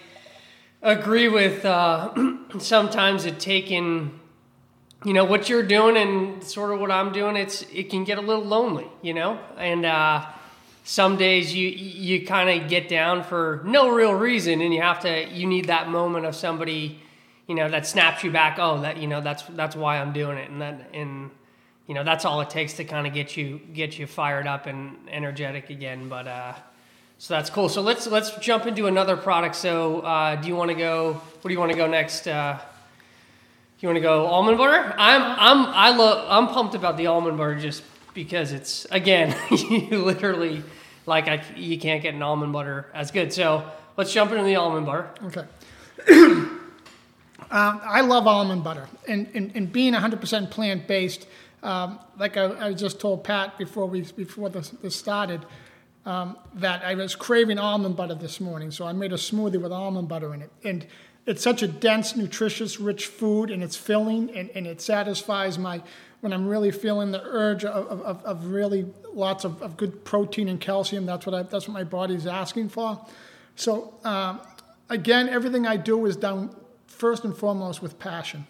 [0.83, 2.13] agree with uh,
[2.59, 4.19] sometimes it taking,
[5.05, 8.19] you know, what you're doing and sort of what I'm doing, it's, it can get
[8.19, 9.39] a little lonely, you know?
[9.57, 10.27] And, uh,
[10.85, 15.01] some days you you kind of get down for no real reason and you have
[15.01, 17.01] to you need that moment of somebody
[17.49, 20.39] you know that snaps you back oh that you know that's that's why I'm doing
[20.39, 20.51] it.
[20.51, 21.31] And that and
[21.87, 24.67] you know that's all it takes to kind of get you get you fired up
[24.67, 26.55] and energetic again but uh
[27.17, 27.69] so that's cool.
[27.69, 29.55] So let's let's jump into another product.
[29.55, 32.27] So uh, do you want to go what do you want to go next?
[32.27, 32.59] Uh
[33.85, 34.95] you want to go almond butter?
[34.97, 37.83] I'm i'm i love i'm pumped about the almond butter just
[38.15, 40.63] because it's again you literally
[41.07, 43.33] like I, you can't get an almond butter as good.
[43.33, 45.11] So let's jump into the almond butter.
[45.25, 45.45] Okay.
[46.09, 46.61] um,
[47.51, 51.27] I love almond butter, and, and, and being 100% plant based,
[51.63, 55.45] um, like I, I, just told Pat before we before this, this started,
[56.05, 59.73] um, that I was craving almond butter this morning, so I made a smoothie with
[59.73, 60.87] almond butter in it, and
[61.27, 65.81] it's such a dense, nutritious, rich food, and it's filling, and, and it satisfies my
[66.25, 70.49] when I'm really feeling the urge of, of, of really lots of, of, good protein
[70.49, 71.05] and calcium.
[71.05, 72.99] That's what I, that's what my body's asking for.
[73.57, 74.41] So um,
[74.89, 76.49] again, everything I do is done
[76.87, 78.47] first and foremost with passion,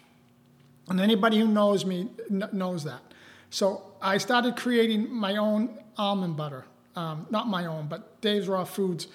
[0.87, 3.01] and anybody who knows me knows that.
[3.49, 6.63] So I started creating my own almond butter,
[6.95, 9.09] um, not my own, but Dave's Raw Foods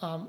[0.00, 0.28] um,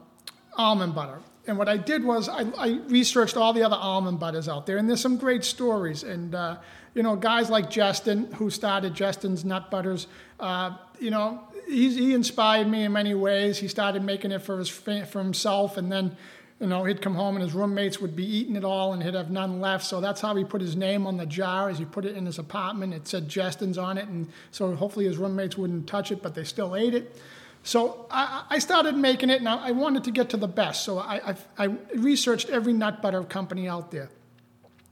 [0.56, 1.20] almond butter.
[1.46, 4.78] And what I did was I, I, researched all the other almond butters out there,
[4.78, 6.04] and there's some great stories.
[6.04, 6.58] And uh,
[6.98, 10.08] you know, guys like Justin, who started Justin's Nut Butters,
[10.40, 13.60] uh, you know, he inspired me in many ways.
[13.60, 16.18] He started making it for his for himself, and then,
[16.60, 19.14] you know, he'd come home and his roommates would be eating it all, and he'd
[19.14, 19.86] have none left.
[19.86, 21.70] So that's how he put his name on the jar.
[21.70, 25.06] As he put it in his apartment, it said Justin's on it, and so hopefully
[25.06, 27.16] his roommates wouldn't touch it, but they still ate it.
[27.62, 30.84] So I, I, started making it, and I, I, wanted to get to the best.
[30.84, 34.10] So I, I, researched every nut butter company out there,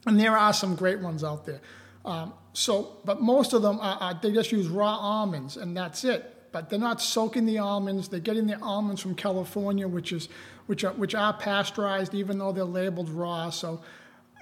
[0.06, 1.62] and there are some great ones out there.
[2.06, 6.04] Um, so, but most of them, are, are, they just use raw almonds, and that's
[6.04, 6.32] it.
[6.52, 8.08] But they're not soaking the almonds.
[8.08, 10.30] They're getting the almonds from California, which is
[10.68, 13.50] which are which are pasteurized, even though they're labeled raw.
[13.50, 13.82] So,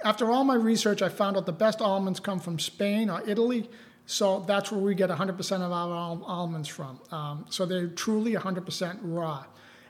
[0.04, 3.68] after all my research, I found out the best almonds come from Spain or Italy.
[4.06, 7.00] So that's where we get 100% of our al- almonds from.
[7.10, 9.44] Um, so they're truly 100% raw.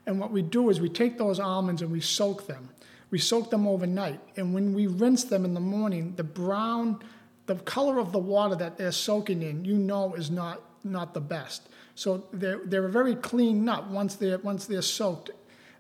[0.07, 2.69] And what we do is we take those almonds and we soak them.
[3.11, 4.21] We soak them overnight.
[4.37, 7.01] And when we rinse them in the morning, the brown
[7.47, 11.21] the color of the water that they're soaking in, you know, is not not the
[11.21, 11.69] best.
[11.95, 15.31] So they're they're a very clean nut once they're once they're soaked,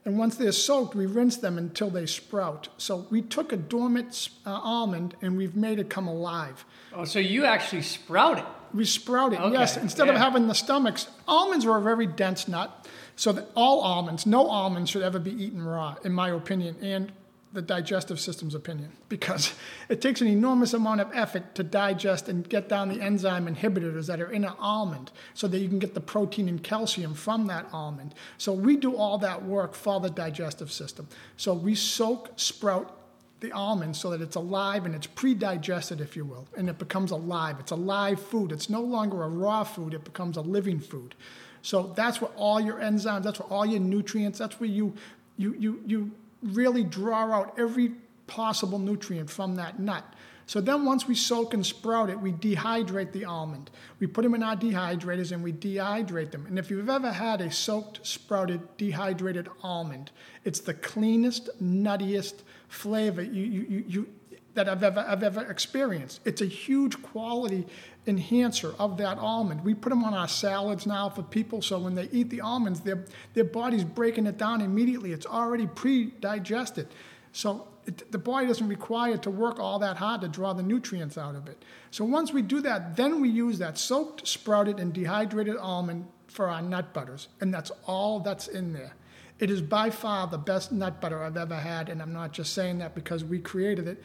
[0.04, 2.68] and once they're soaked, we rinse them until they sprout.
[2.76, 6.64] So we took a dormant uh, almond and we've made it come alive.
[6.94, 8.44] Oh, so you actually sprout it?
[8.74, 9.52] We sprout it, okay.
[9.52, 9.76] yes.
[9.76, 10.14] Instead yeah.
[10.14, 12.86] of having the stomachs, almonds are a very dense nut.
[13.16, 16.76] So that all almonds, no almonds should ever be eaten raw, in my opinion.
[16.82, 17.12] And
[17.54, 19.54] the digestive system's opinion because
[19.88, 24.06] it takes an enormous amount of effort to digest and get down the enzyme inhibitors
[24.06, 27.46] that are in an almond so that you can get the protein and calcium from
[27.46, 28.14] that almond.
[28.36, 31.08] So we do all that work for the digestive system.
[31.36, 32.98] So we soak, sprout
[33.40, 37.10] the almond so that it's alive and it's pre-digested, if you will, and it becomes
[37.10, 37.56] alive.
[37.60, 38.52] It's a live food.
[38.52, 39.94] It's no longer a raw food.
[39.94, 41.14] It becomes a living food.
[41.62, 44.94] So that's where all your enzymes, that's where all your nutrients, that's where you
[45.36, 46.10] you you you
[46.44, 47.92] really draw out every
[48.26, 50.04] possible nutrient from that nut.
[50.46, 53.70] So then once we soak and sprout it, we dehydrate the almond.
[53.98, 56.44] We put them in our dehydrators and we dehydrate them.
[56.46, 60.10] And if you've ever had a soaked, sprouted, dehydrated almond,
[60.44, 64.08] it's the cleanest, nuttiest flavor you, you, you,
[64.54, 66.20] that I've ever, I've ever experienced.
[66.24, 67.66] It's a huge quality
[68.06, 69.64] enhancer of that almond.
[69.64, 72.80] We put them on our salads now for people, so when they eat the almonds,
[72.80, 75.12] their, their body's breaking it down immediately.
[75.12, 76.88] It's already pre digested.
[77.32, 81.18] So it, the body doesn't require to work all that hard to draw the nutrients
[81.18, 81.62] out of it.
[81.90, 86.48] So once we do that, then we use that soaked, sprouted, and dehydrated almond for
[86.48, 88.94] our nut butters, and that's all that's in there.
[89.38, 92.54] It is by far the best nut butter I've ever had, and I'm not just
[92.54, 94.02] saying that because we created it.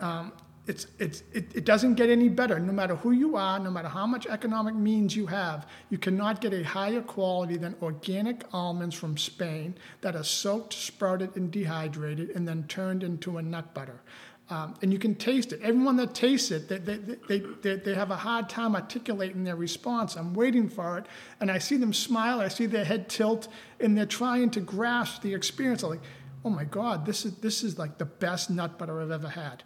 [0.00, 0.32] Um,
[0.66, 2.60] it's, it's, it, it doesn't get any better.
[2.60, 6.40] No matter who you are, no matter how much economic means you have, you cannot
[6.40, 12.30] get a higher quality than organic almonds from Spain that are soaked, sprouted, and dehydrated,
[12.30, 14.00] and then turned into a nut butter.
[14.48, 15.60] Um, and you can taste it.
[15.62, 19.56] Everyone that tastes it, they, they, they, they, they have a hard time articulating their
[19.56, 20.16] response.
[20.16, 21.06] I'm waiting for it,
[21.40, 25.22] and I see them smile, I see their head tilt, and they're trying to grasp
[25.22, 25.82] the experience.
[25.82, 26.00] I'm like,
[26.44, 29.62] oh my God, this is, this is like the best nut butter I've ever had.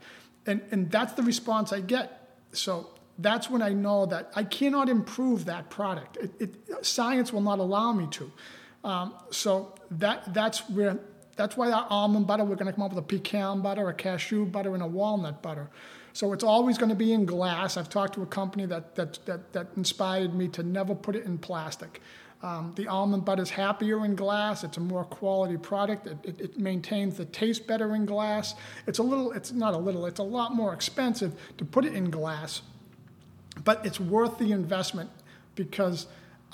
[0.46, 2.36] And, and that's the response I get.
[2.52, 6.16] So that's when I know that I cannot improve that product.
[6.16, 8.32] It, it, science will not allow me to.
[8.82, 10.98] Um, so that, that's where
[11.36, 13.94] that's why our almond butter, we're going to come up with a pecan butter, a
[13.94, 15.68] cashew butter, and a walnut butter.
[16.12, 17.76] So it's always going to be in glass.
[17.76, 21.24] I've talked to a company that, that, that, that inspired me to never put it
[21.24, 22.00] in plastic.
[22.42, 24.64] Um, the almond butter is happier in glass.
[24.64, 26.06] It's a more quality product.
[26.06, 28.54] It, it, it, maintains the taste better in glass.
[28.86, 31.94] It's a little, it's not a little, it's a lot more expensive to put it
[31.94, 32.60] in glass,
[33.64, 35.08] but it's worth the investment
[35.54, 36.06] because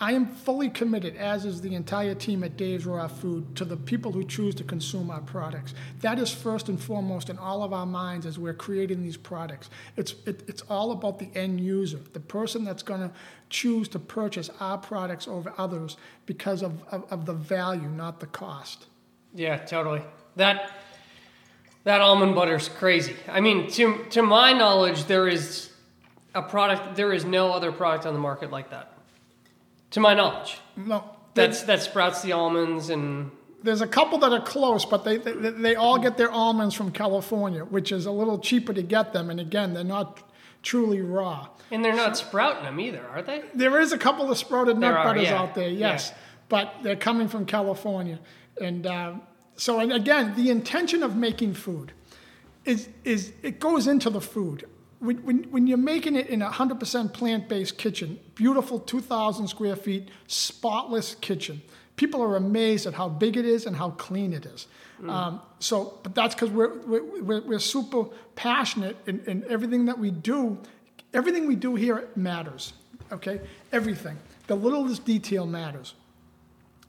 [0.03, 3.77] I am fully committed, as is the entire team at Dave's Raw Food, to the
[3.77, 5.75] people who choose to consume our products.
[6.01, 9.69] That is first and foremost in all of our minds as we're creating these products.
[9.99, 13.11] It's, it, it's all about the end user, the person that's going to
[13.51, 18.27] choose to purchase our products over others because of, of, of the value, not the
[18.27, 18.87] cost.
[19.35, 20.03] Yeah, totally.
[20.37, 20.73] That
[21.85, 23.17] that almond butter is crazy.
[23.29, 25.71] I mean, to to my knowledge, there is
[26.35, 26.97] a product.
[26.97, 28.90] There is no other product on the market like that
[29.91, 30.59] to my knowledge.
[30.77, 33.31] No, That's that sprouts the almonds and
[33.63, 36.91] there's a couple that are close, but they, they they all get their almonds from
[36.93, 39.29] California, which is a little cheaper to get them.
[39.31, 40.23] And again, they're not
[40.63, 41.49] truly raw.
[41.71, 43.43] and they're not sprouting them either, are they?
[43.55, 45.41] There is a couple of sprouted nut are, butters yeah.
[45.41, 46.17] out there, yes, Yeah.
[46.49, 48.19] but they're coming from California.
[48.61, 49.15] And uh,
[49.57, 51.93] so, and again, the intention of making food
[52.65, 54.67] is is it goes into the food.
[55.01, 60.09] When, when, when you're making it in a 100% plant-based kitchen, beautiful 2,000 square feet,
[60.27, 61.63] spotless kitchen,
[61.97, 64.67] people are amazed at how big it is and how clean it is.
[65.09, 68.05] Um, so, but that's because we're, we're, we're, we're super
[68.37, 70.59] passionate in, in everything that we do.
[71.15, 72.75] Everything we do here matters,
[73.11, 73.41] okay?
[73.73, 74.19] Everything.
[74.47, 75.95] The littlest detail matters.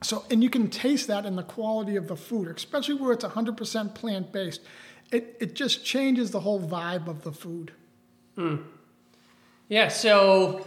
[0.02, 3.24] So, and you can taste that in the quality of the food, especially where it's
[3.24, 4.60] 100% plant based.
[5.10, 7.72] It, it just changes the whole vibe of the food.
[9.68, 10.66] Yeah, so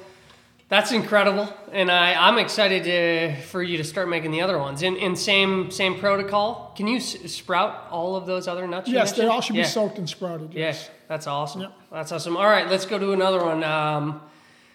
[0.70, 4.82] that's incredible, and I I'm excited to, for you to start making the other ones
[4.82, 6.74] in in same same protocol.
[6.76, 8.90] Can you s- sprout all of those other nuts?
[8.90, 10.54] Yes, they all should be soaked and sprouted.
[10.54, 10.90] Yeah, Yes.
[11.08, 11.68] that's awesome.
[11.92, 12.36] That's awesome.
[12.36, 13.64] All right, let's go to another one.
[13.64, 14.22] Um,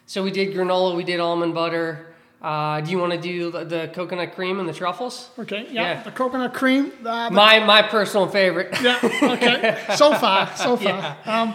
[0.06, 2.06] so we did granola, we did almond butter.
[2.42, 5.28] Uh, do you want to do the, the coconut cream and the truffles?
[5.38, 5.66] Okay.
[5.70, 5.82] Yeah.
[5.82, 6.02] Yeah.
[6.02, 6.90] The coconut cream.
[7.04, 8.74] Uh, the- My my personal favorite.
[8.80, 8.98] yeah.
[9.02, 9.78] Okay.
[9.96, 11.16] so far, so far.
[11.26, 11.54] Um,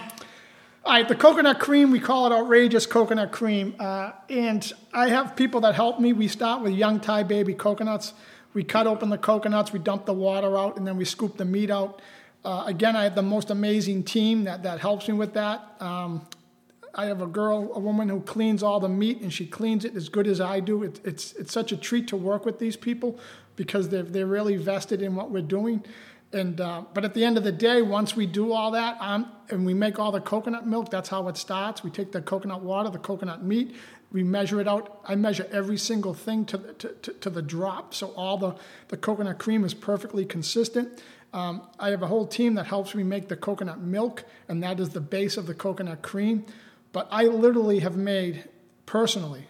[0.86, 3.76] all right, the coconut cream, we call it outrageous coconut cream.
[3.80, 6.13] Uh, and I have people that help me.
[6.13, 8.13] We start with young Thai baby coconuts.
[8.54, 11.43] We cut open the coconuts, we dump the water out, and then we scoop the
[11.43, 12.04] meat out.
[12.45, 15.76] Uh, again, I have the most amazing team that, that helps me with that.
[15.80, 16.28] Um,
[16.93, 19.95] I have a girl, a woman who cleans all the meat, and she cleans it
[19.95, 20.84] as good as I do.
[20.84, 23.19] It, it's it's such a treat to work with these people
[23.56, 25.84] because they're they're really vested in what we're doing.
[26.36, 29.32] And uh, but at the end of the day, once we do all that, um,
[29.50, 31.82] and we make all the coconut milk, that's how it starts.
[31.82, 33.74] We take the coconut water, the coconut meat,
[34.12, 35.00] we measure it out.
[35.08, 38.56] I measure every single thing to the, to, to, to the drop, so all the
[38.89, 41.02] the coconut cream is perfectly consistent.
[41.34, 44.82] Um, I have a whole team that helps me make the coconut milk, and that
[44.82, 46.45] is the base of the coconut cream.
[46.91, 48.43] But I literally have made,
[48.86, 49.48] personally,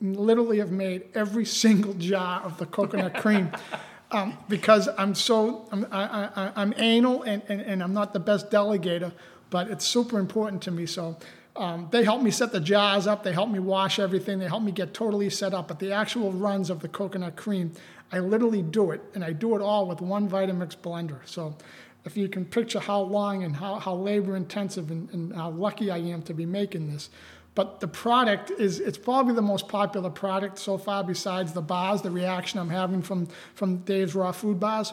[0.00, 3.50] literally have made every single jar of the coconut cream
[4.14, 8.20] um, because I'm so, I'm, I, I, I'm anal and, and, and I'm not the
[8.20, 9.12] best delegator,
[9.50, 10.86] but it's super important to me.
[10.86, 11.16] So
[11.56, 14.62] um, they help me set the jars up, they help me wash everything, they help
[14.62, 15.68] me get totally set up.
[15.68, 17.72] But the actual runs of the coconut cream,
[18.12, 21.18] I literally do it, and I do it all with one Vitamix blender.
[21.24, 21.56] So
[22.04, 25.90] if you can picture how long and how, how labor intensive and, and how lucky
[25.90, 27.10] I am to be making this.
[27.54, 32.02] But the product is, it's probably the most popular product so far besides the bars,
[32.02, 34.92] the reaction I'm having from, from Dave's Raw Food Bars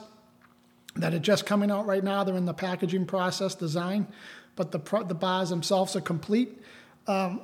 [0.96, 2.24] that are just coming out right now.
[2.24, 4.08] They're in the packaging process design,
[4.56, 6.62] but the, pro, the bars themselves are complete.
[7.08, 7.42] Um,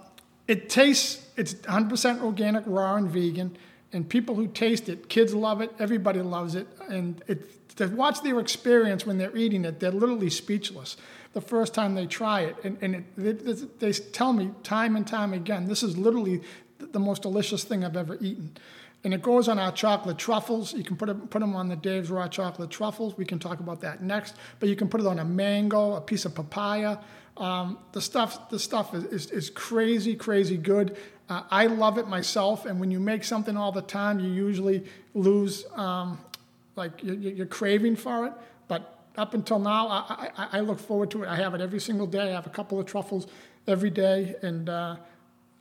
[0.48, 3.58] it tastes, it's 100% organic, raw, and vegan.
[3.94, 6.68] And people who taste it, kids love it, everybody loves it.
[6.90, 10.98] And it, to watch their experience when they're eating it, they're literally speechless
[11.38, 12.56] the first time they try it.
[12.64, 16.42] And, and it, they, they tell me time and time again, this is literally
[16.80, 18.58] the most delicious thing I've ever eaten.
[19.04, 20.74] and it goes on our chocolate truffles.
[20.74, 23.16] You can put it, put them on the Dave's raw chocolate truffles.
[23.18, 24.34] We can talk about that next.
[24.60, 26.98] But you can put it on a mango, a piece of papaya.
[27.38, 30.98] Um, the stuff the stuff is, is, is crazy, crazy good.
[31.30, 32.66] Uh, I love it myself.
[32.66, 36.18] And when you make something all the time, you usually lose um,
[36.76, 38.34] like your, your craving for it.
[39.18, 41.28] Up until now, I, I, I, look forward to it.
[41.28, 42.30] I have it every single day.
[42.30, 43.26] I have a couple of truffles
[43.68, 44.98] every day, and uh,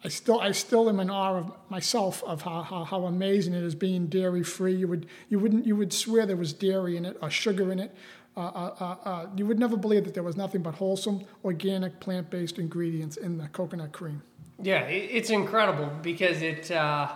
[0.05, 3.63] I still I still am in awe of myself of how, how, how amazing it
[3.63, 4.75] is being dairy free.
[4.75, 7.79] You would you wouldn't you would swear there was dairy in it or sugar in
[7.79, 7.95] it.
[8.37, 11.99] Uh, uh, uh, uh you would never believe that there was nothing but wholesome, organic,
[11.99, 14.23] plant based ingredients in the coconut cream.
[14.63, 17.09] Yeah, it's incredible because it uh,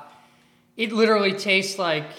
[0.76, 2.10] it literally tastes like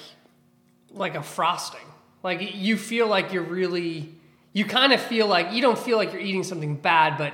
[0.91, 1.90] like a frosting.
[2.24, 4.13] Like you feel like you're really
[4.53, 7.34] you kind of feel like you don't feel like you're eating something bad, but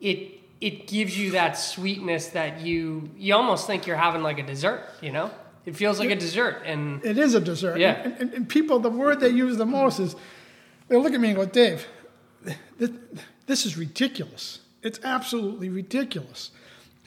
[0.00, 4.42] it it gives you that sweetness that you you almost think you're having like a
[4.42, 4.82] dessert.
[5.00, 5.30] You know,
[5.64, 7.78] it feels like a dessert, and it is a dessert.
[7.78, 10.16] Yeah, and, and, and people, the word they use the most is
[10.88, 11.86] they look at me and go, Dave,
[12.78, 12.90] this,
[13.46, 14.60] this is ridiculous.
[14.82, 16.52] It's absolutely ridiculous.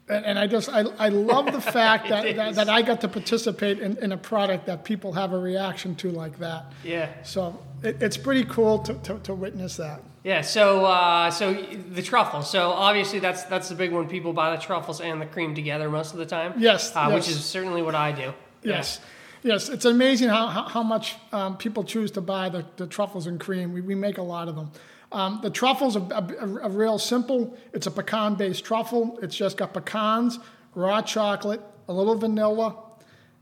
[0.09, 3.07] And, and I just, I, I love the fact that, that, that, I got to
[3.07, 6.65] participate in, in a product that people have a reaction to like that.
[6.83, 7.09] Yeah.
[7.23, 10.01] So it, it's pretty cool to, to, to witness that.
[10.23, 12.49] Yeah, so uh, so the truffles.
[12.49, 14.09] So obviously that's that's the big one.
[14.09, 16.55] People buy the truffles and the cream together most of the time.
[16.57, 17.13] Yes, uh, yes.
[17.13, 18.33] which is certainly what I do.
[18.61, 18.99] Yes,
[19.43, 19.53] yeah.
[19.53, 19.69] yes.
[19.69, 23.39] It's amazing how how, how much um, people choose to buy the, the truffles and
[23.39, 23.71] cream.
[23.71, 24.71] We, we make a lot of them.
[25.11, 27.57] Um, the truffles are, are, are, real simple.
[27.73, 29.17] It's a pecan-based truffle.
[29.23, 30.37] It's just got pecans,
[30.75, 32.75] raw chocolate, a little vanilla,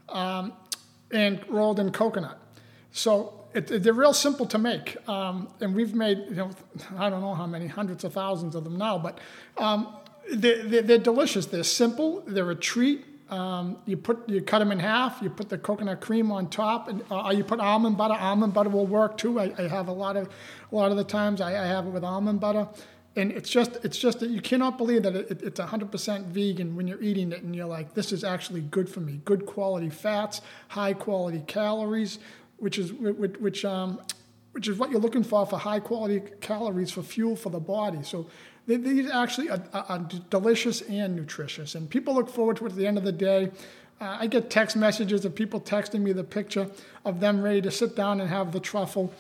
[0.08, 0.54] um,
[1.12, 2.40] and rolled in coconut.
[2.92, 6.52] So it, it, they're real simple to make, um, and we've made you know
[6.98, 9.20] I don't know how many hundreds of thousands of them now, but
[9.58, 9.94] um,
[10.32, 11.48] they're, they're, delicious.
[11.48, 12.24] They're simple.
[12.28, 13.06] They're a treat.
[13.30, 15.22] Um, you put you cut them in half.
[15.22, 18.14] You put the coconut cream on top, and uh, you put almond butter.
[18.14, 19.40] Almond butter will work too.
[19.40, 20.30] I, I have a lot of
[20.72, 22.68] a lot of the times I, I, have it with almond butter,
[23.16, 26.88] and it's just it's just that you cannot believe that it, it's 100% vegan when
[26.88, 29.20] you're eating it, and you're like, this is actually good for me.
[29.26, 32.20] Good quality fats, high quality calories
[32.58, 34.00] which is which, which um,
[34.52, 38.00] which is what you're looking for for high quality calories for fuel for the body.
[38.04, 38.28] So
[38.68, 40.00] these actually are, are,
[40.30, 43.52] delicious and nutritious, and people look forward to it at the end of the day.
[44.00, 46.70] Uh, I get text messages of people texting me the picture
[47.06, 49.14] of them ready to sit down and have the truffle.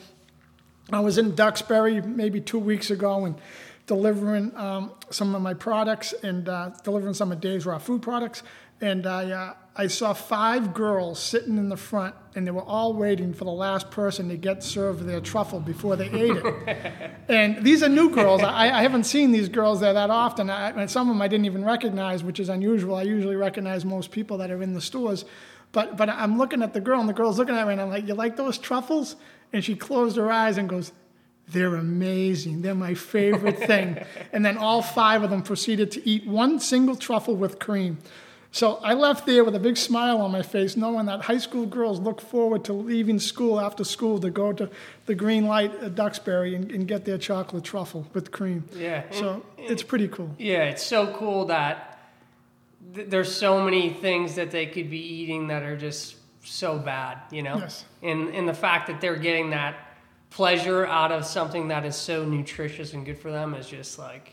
[0.91, 3.35] I was in Duxbury maybe two weeks ago and
[3.87, 8.43] delivering um, some of my products and uh, delivering some of Dave's raw food products.
[8.79, 12.93] And I, uh, I saw five girls sitting in the front, and they were all
[12.93, 17.11] waiting for the last person to get served their truffle before they ate it.
[17.27, 18.43] and these are new girls.
[18.43, 20.49] I, I haven't seen these girls there that often.
[20.49, 22.95] I, and some of them I didn't even recognize, which is unusual.
[22.95, 25.25] I usually recognize most people that are in the stores.
[25.71, 27.89] But, but I'm looking at the girl, and the girl's looking at me, and I'm
[27.89, 29.15] like, You like those truffles?
[29.53, 30.91] And she closed her eyes and goes,
[31.49, 32.61] they're amazing.
[32.61, 34.03] They're my favorite thing.
[34.33, 37.99] and then all five of them proceeded to eat one single truffle with cream.
[38.57, 41.67] So I left there with a big smile on my face, knowing that high school
[41.67, 44.67] girls look forward to leaving school after school to go to
[45.05, 48.67] the green light at Duxbury and, and get their chocolate truffle with cream.
[48.75, 49.03] Yeah.
[49.11, 50.33] So and, it's pretty cool.
[50.39, 51.99] Yeah, it's so cool that
[52.95, 57.19] th- there's so many things that they could be eating that are just so bad,
[57.29, 57.57] you know?
[57.57, 57.85] Yes.
[58.01, 59.75] And, and the fact that they're getting that
[60.31, 64.31] pleasure out of something that is so nutritious and good for them is just like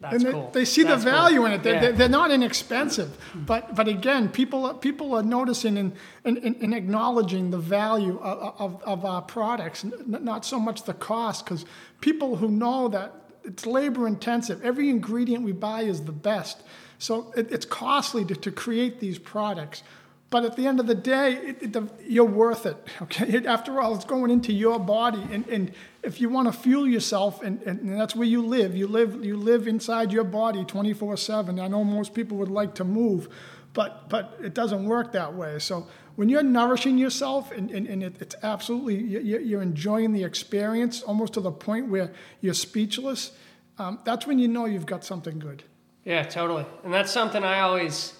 [0.00, 0.50] that's and they, cool.
[0.52, 1.46] they see That's the value cool.
[1.46, 1.62] in it.
[1.62, 1.90] They're, yeah.
[1.92, 5.92] they're, not inexpensive, but but again, people people are noticing and,
[6.24, 11.44] and, and acknowledging the value of, of, of our products, not so much the cost,
[11.44, 11.64] because
[12.02, 14.62] people who know that it's labor intensive.
[14.62, 16.62] Every ingredient we buy is the best,
[16.98, 19.82] so it, it's costly to, to create these products.
[20.28, 22.76] But at the end of the day, it, it, the, you're worth it.
[23.02, 23.46] Okay.
[23.46, 25.72] after all, it's going into your body, and, and
[26.02, 28.76] if you want to fuel yourself, and, and, that's where you live.
[28.76, 31.60] You live you live inside your body 24/7.
[31.60, 33.28] I know most people would like to move,
[33.72, 35.58] but but it doesn't work that way.
[35.60, 41.02] So when you're nourishing yourself, and, and, and it, it's absolutely you're enjoying the experience,
[41.02, 43.32] almost to the point where you're speechless.
[43.78, 45.62] Um, that's when you know you've got something good.
[46.04, 46.64] Yeah, totally.
[46.82, 48.14] And that's something I always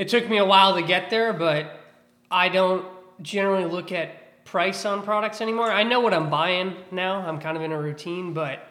[0.00, 1.78] it took me a while to get there, but
[2.30, 2.86] I don't
[3.20, 5.70] generally look at price on products anymore.
[5.70, 7.16] I know what I'm buying now.
[7.20, 8.66] I'm kind of in a routine, but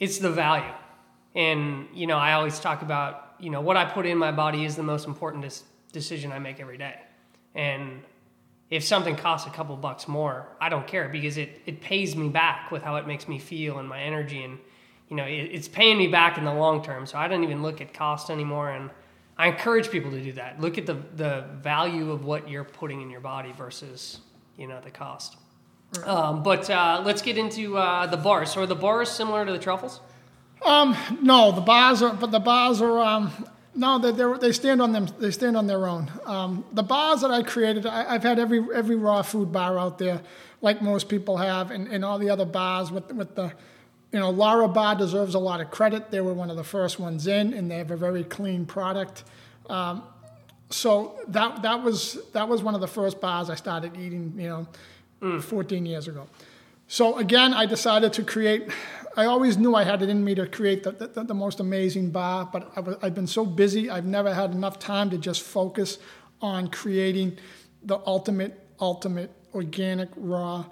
[0.00, 0.74] it's the value.
[1.36, 4.64] And, you know, I always talk about, you know, what I put in my body
[4.64, 6.96] is the most important dis- decision I make every day.
[7.54, 8.02] And
[8.68, 12.30] if something costs a couple bucks more, I don't care because it, it pays me
[12.30, 14.42] back with how it makes me feel and my energy.
[14.42, 14.58] And,
[15.08, 17.06] you know, it, it's paying me back in the long term.
[17.06, 18.72] So I don't even look at cost anymore.
[18.72, 18.90] And
[19.38, 20.60] I encourage people to do that.
[20.60, 24.20] Look at the the value of what you're putting in your body versus
[24.56, 25.36] you know the cost.
[26.04, 28.52] Um, but uh, let's get into uh, the bars.
[28.52, 30.00] So are the bars similar to the truffles?
[30.64, 33.30] Um, no, the bars are, but the bars are, um,
[33.74, 35.06] no, they they they stand on them.
[35.18, 36.10] They stand on their own.
[36.26, 39.98] Um, the bars that I created, I, I've had every every raw food bar out
[39.98, 40.20] there,
[40.60, 43.52] like most people have, and, and all the other bars with with the,
[44.12, 46.10] you know, Larabar deserves a lot of credit.
[46.10, 49.24] They were one of the first ones in, and they have a very clean product.
[49.68, 50.02] Um,
[50.70, 54.34] so that that was that was one of the first bars I started eating.
[54.36, 54.66] You
[55.20, 56.26] know, 14 years ago.
[56.86, 58.70] So again, I decided to create.
[59.16, 62.10] I always knew I had it in me to create the, the, the most amazing
[62.10, 65.42] bar, but I was, I've been so busy, I've never had enough time to just
[65.42, 65.98] focus
[66.40, 67.36] on creating
[67.82, 70.66] the ultimate, ultimate organic, raw,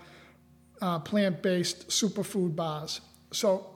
[0.80, 3.00] uh, plant based superfood bars.
[3.36, 3.66] So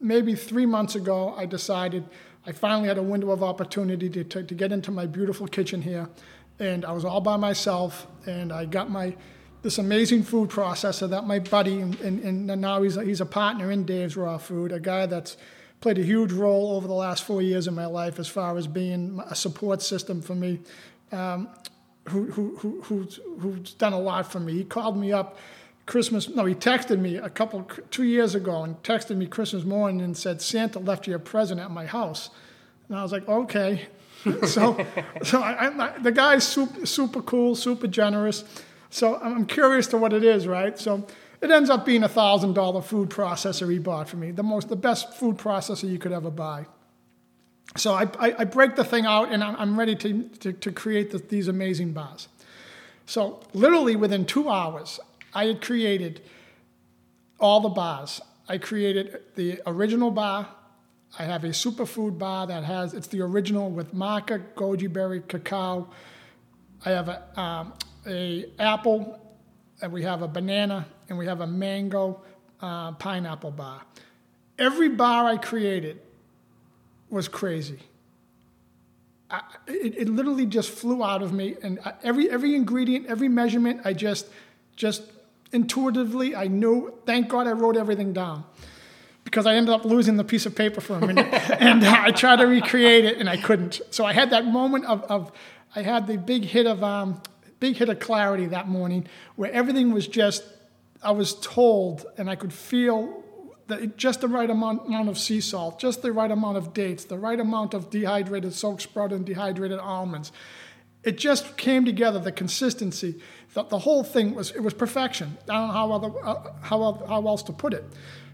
[0.00, 2.04] maybe three months ago, I decided
[2.46, 5.80] I finally had a window of opportunity to, to, to get into my beautiful kitchen
[5.82, 6.08] here.
[6.58, 9.16] And I was all by myself, and I got my
[9.62, 13.26] this amazing food processor that my buddy, and, and, and now he's a, he's a
[13.26, 15.38] partner in Dave's Raw Food, a guy that's
[15.80, 18.66] played a huge role over the last four years of my life as far as
[18.66, 20.60] being a support system for me,
[21.12, 21.48] um,
[22.08, 24.52] who, who, who, who's, who's done a lot for me.
[24.52, 25.38] He called me up
[25.86, 30.00] Christmas, no, he texted me a couple, two years ago and texted me Christmas morning
[30.00, 32.30] and said, Santa left you a present at my house.
[32.88, 33.86] And I was like, okay.
[34.46, 34.84] so
[35.22, 38.44] so I, I, the guy's super, super cool, super generous.
[38.88, 40.78] So I'm curious to what it is, right?
[40.78, 41.06] So
[41.42, 44.68] it ends up being a thousand dollar food processor he bought for me, the most,
[44.68, 46.64] the best food processor you could ever buy.
[47.76, 51.10] So I, I, I break the thing out and I'm, ready to, to, to create
[51.10, 52.28] the, these amazing bars.
[53.06, 55.00] So literally within two hours,
[55.34, 56.22] I had created
[57.40, 58.20] all the bars.
[58.48, 60.48] I created the original bar.
[61.18, 65.88] I have a superfood bar that has it's the original with maca, goji berry, cacao.
[66.84, 67.72] I have a, um,
[68.06, 69.20] a apple,
[69.80, 72.22] and we have a banana, and we have a mango
[72.60, 73.82] uh, pineapple bar.
[74.58, 76.00] Every bar I created
[77.10, 77.78] was crazy.
[79.30, 83.80] I, it, it literally just flew out of me, and every every ingredient, every measurement,
[83.84, 84.26] I just
[84.76, 85.02] just
[85.54, 86.92] intuitively I knew.
[87.06, 88.44] Thank God I wrote everything down
[89.24, 91.26] because I ended up losing the piece of paper for a minute,
[91.60, 93.80] and I tried to recreate it, and I couldn't.
[93.90, 95.32] So I had that moment of, of
[95.74, 97.22] I had the big hit of um,
[97.60, 100.44] big hit of clarity that morning, where everything was just
[101.02, 103.22] I was told, and I could feel
[103.66, 107.04] that just the right amount, amount of sea salt, just the right amount of dates,
[107.04, 110.32] the right amount of dehydrated soaked sprout and dehydrated almonds.
[111.04, 112.18] It just came together.
[112.18, 113.20] The consistency,
[113.52, 115.36] the, the whole thing was it was perfection.
[115.44, 117.84] I don't know how other, uh, how how else to put it.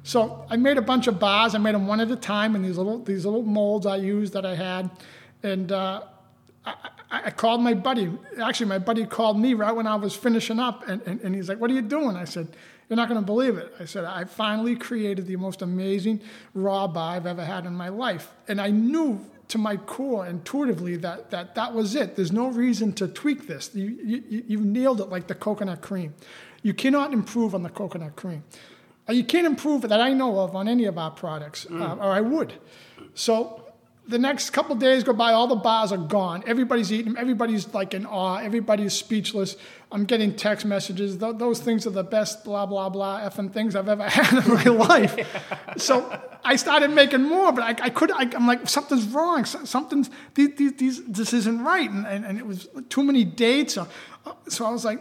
[0.02, 1.54] So I made a bunch of bars.
[1.54, 4.32] I made them one at a time in these little these little molds I used
[4.32, 4.90] that I had,
[5.42, 6.02] and uh,
[6.64, 6.74] I,
[7.10, 8.10] I, called my buddy.
[8.40, 11.48] Actually, my buddy called me right when I was finishing up, and, and, and he's
[11.48, 12.48] like, "What are you doing?" I said,
[12.88, 16.20] "You're not going to believe it." I said, "I finally created the most amazing
[16.54, 19.20] raw bar I've ever had in my life," and I knew
[19.51, 22.16] to my core intuitively that that that was it.
[22.16, 23.70] There's no reason to tweak this.
[23.74, 26.14] You you you nailed it like the coconut cream.
[26.62, 28.44] You cannot improve on the coconut cream.
[29.09, 31.80] Uh, you can't improve that I know of on any of our products, mm.
[31.80, 32.55] uh, or I would.
[33.14, 33.69] So
[34.11, 36.42] the next couple days go by, all the bars are gone.
[36.44, 39.56] Everybody's eating, everybody's like in awe, everybody's speechless.
[39.92, 41.16] I'm getting text messages.
[41.16, 44.52] Th- those things are the best, blah, blah, blah, effing things I've ever had in
[44.52, 45.14] my life.
[45.16, 45.74] yeah.
[45.76, 49.44] So I started making more, but I, I could, I, am like, something's wrong.
[49.44, 51.88] Something's, these, these, these, this isn't right.
[51.88, 53.78] And, and, and, it was too many dates.
[53.78, 53.86] Or,
[54.26, 55.00] uh, so I was like,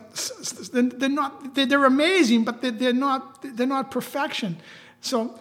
[0.72, 4.58] they're not, they're amazing, but they're not, they're not perfection.
[5.02, 5.40] So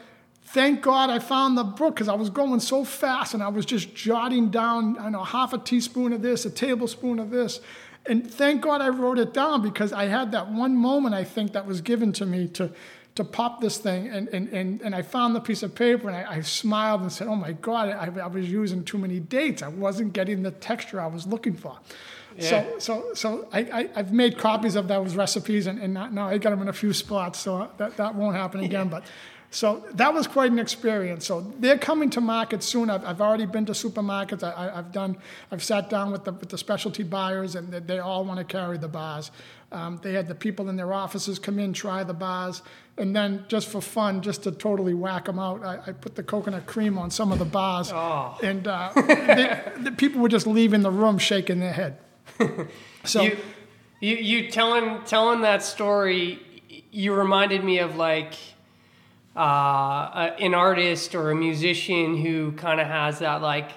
[0.53, 3.67] thank God I found the book because I was going so fast and I was
[3.67, 7.61] just jotting down, I know, half a teaspoon of this, a tablespoon of this.
[8.07, 11.53] And thank God I wrote it down because I had that one moment, I think,
[11.53, 12.71] that was given to me to,
[13.17, 14.09] to pop this thing.
[14.09, 17.13] And, and, and, and I found the piece of paper and I, I smiled and
[17.13, 19.63] said, oh my God, I, I was using too many dates.
[19.63, 21.79] I wasn't getting the texture I was looking for.
[22.39, 22.49] Yeah.
[22.49, 26.39] So, so, so I, I, have made copies of those recipes, and, and now I
[26.39, 28.87] got them in a few spots, so that, that won't happen again.
[28.87, 28.93] Yeah.
[29.01, 29.05] But
[29.51, 31.27] so that was quite an experience.
[31.27, 32.91] So they're coming to market soon.
[32.91, 34.43] I've, I've already been to supermarkets.
[34.43, 35.17] I, have done.
[35.51, 38.45] I've sat down with the, with the specialty buyers, and they, they all want to
[38.45, 39.31] carry the bars.
[39.73, 42.63] Um, they had the people in their offices come in, try the bars,
[42.99, 46.23] and then just for fun, just to totally whack them out, I, I put the
[46.23, 48.39] coconut cream on some of the bars, oh.
[48.43, 51.99] and uh, they, the people were just leaving the room shaking their head.
[53.05, 53.39] So you,
[54.01, 56.41] you, you telling telling that story,
[56.91, 58.35] you reminded me of like
[59.39, 63.71] uh, an artist or a musician who kind of has that like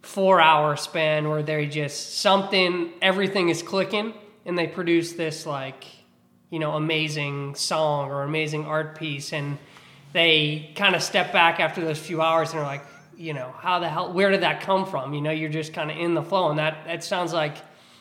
[0.00, 4.14] four hour span where they just something, everything is clicking,
[4.46, 5.84] and they produce this like,
[6.48, 9.58] you know, amazing song or amazing art piece, and
[10.14, 12.84] they kind of step back after those few hours and are like,
[13.14, 15.12] you know, how the hell, where did that come from?
[15.12, 17.58] You know, you're just kind of in the flow, and that that sounds like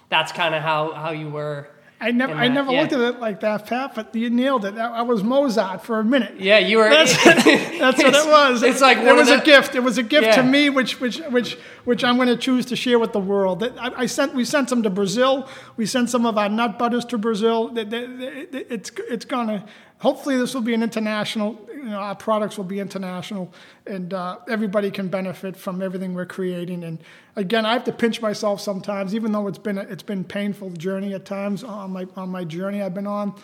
[0.07, 1.67] that's kind of how how you were
[2.01, 2.81] I never, I never yeah.
[2.81, 3.93] looked at it like that, Pat.
[3.93, 4.75] But you nailed it.
[4.75, 6.39] I, was Mozart for a minute.
[6.39, 6.89] Yeah, you were.
[6.89, 8.63] That's, that's what it was.
[8.63, 9.75] It's like it was of a gift.
[9.75, 10.37] It was a gift Yeah.
[10.37, 13.59] to me, which which which which I'm going to choose to share with the world.
[13.59, 15.47] That- I, I sent we sent some to Brazil.
[15.77, 17.71] We sent some of our nut butters to Brazil.
[17.75, 19.65] It's it's gonna.
[20.01, 21.63] Hopefully, this will be an international.
[21.69, 23.53] You know, our products will be international,
[23.85, 26.83] and uh, everybody can benefit from everything we're creating.
[26.83, 26.97] And
[27.35, 30.71] again, I have to pinch myself sometimes, even though it's been a, it's been painful
[30.71, 33.39] journey at times on my on my journey I've been on.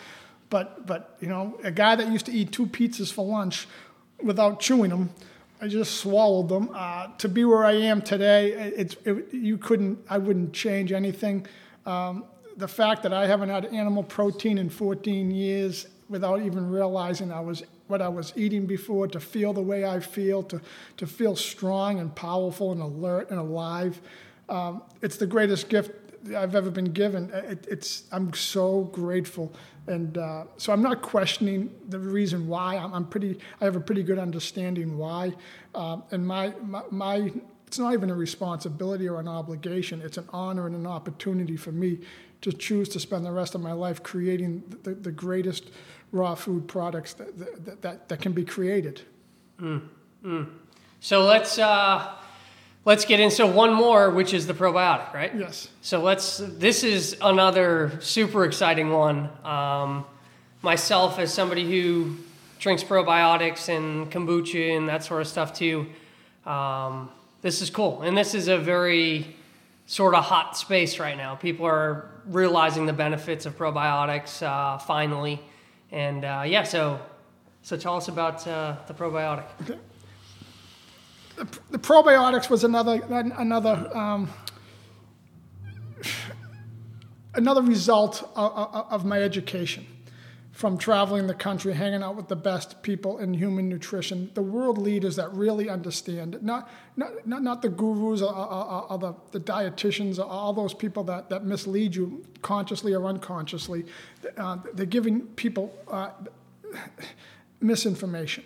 [0.50, 3.68] But but you know, a guy that used to eat two pizzas for lunch
[4.20, 5.10] without chewing them,
[5.60, 6.70] I just swallowed them.
[6.74, 11.46] Uh, to be where I am today, it's it, you couldn't I wouldn't change anything.
[11.86, 12.24] Um,
[12.56, 17.40] the fact that I haven't had animal protein in 14 years without even realizing I
[17.40, 20.60] was what I was eating before, to feel the way I feel, to
[20.96, 24.00] to feel strong and powerful and alert and alive.
[24.48, 25.90] Um, it's the greatest gift
[26.36, 27.30] I've ever been given.
[27.32, 29.52] It, it's I'm so grateful,
[29.86, 32.76] and uh, so I'm not questioning the reason why.
[32.76, 33.38] I'm, I'm pretty.
[33.60, 35.32] I have a pretty good understanding why,
[35.74, 37.32] uh, and my, my my
[37.66, 40.00] it's not even a responsibility or an obligation.
[40.00, 42.00] It's an honor and an opportunity for me
[42.40, 45.70] to choose to spend the rest of my life creating the, the greatest
[46.12, 49.02] raw food products that that, that, that can be created.
[51.00, 52.14] So let's uh,
[52.84, 55.34] let's get into one more, which is the probiotic, right?
[55.34, 55.68] Yes.
[55.80, 56.38] So let's.
[56.38, 59.28] This is another super exciting one.
[59.44, 60.04] Um,
[60.62, 62.16] myself, as somebody who
[62.58, 65.86] drinks probiotics and kombucha and that sort of stuff too,
[66.44, 67.10] um,
[67.42, 69.36] this is cool, and this is a very
[69.86, 71.34] sort of hot space right now.
[71.34, 75.40] People are realizing the benefits of probiotics uh, finally,
[75.90, 76.62] and uh, yeah.
[76.62, 77.00] So
[77.62, 79.46] so tell us about uh, the probiotic.
[81.70, 84.28] the probiotics was another another um,
[87.34, 88.52] another result of
[88.90, 89.86] of my education
[90.58, 94.76] from traveling the country, hanging out with the best people in human nutrition, the world
[94.76, 96.42] leaders that really understand it.
[96.42, 100.74] Not not not, not the gurus or, or, or- the, the dietitians or all those
[100.74, 103.84] people that, that mislead you consciously or unconsciously.
[104.36, 106.10] Uh, they're giving people uh,
[107.60, 108.44] misinformation.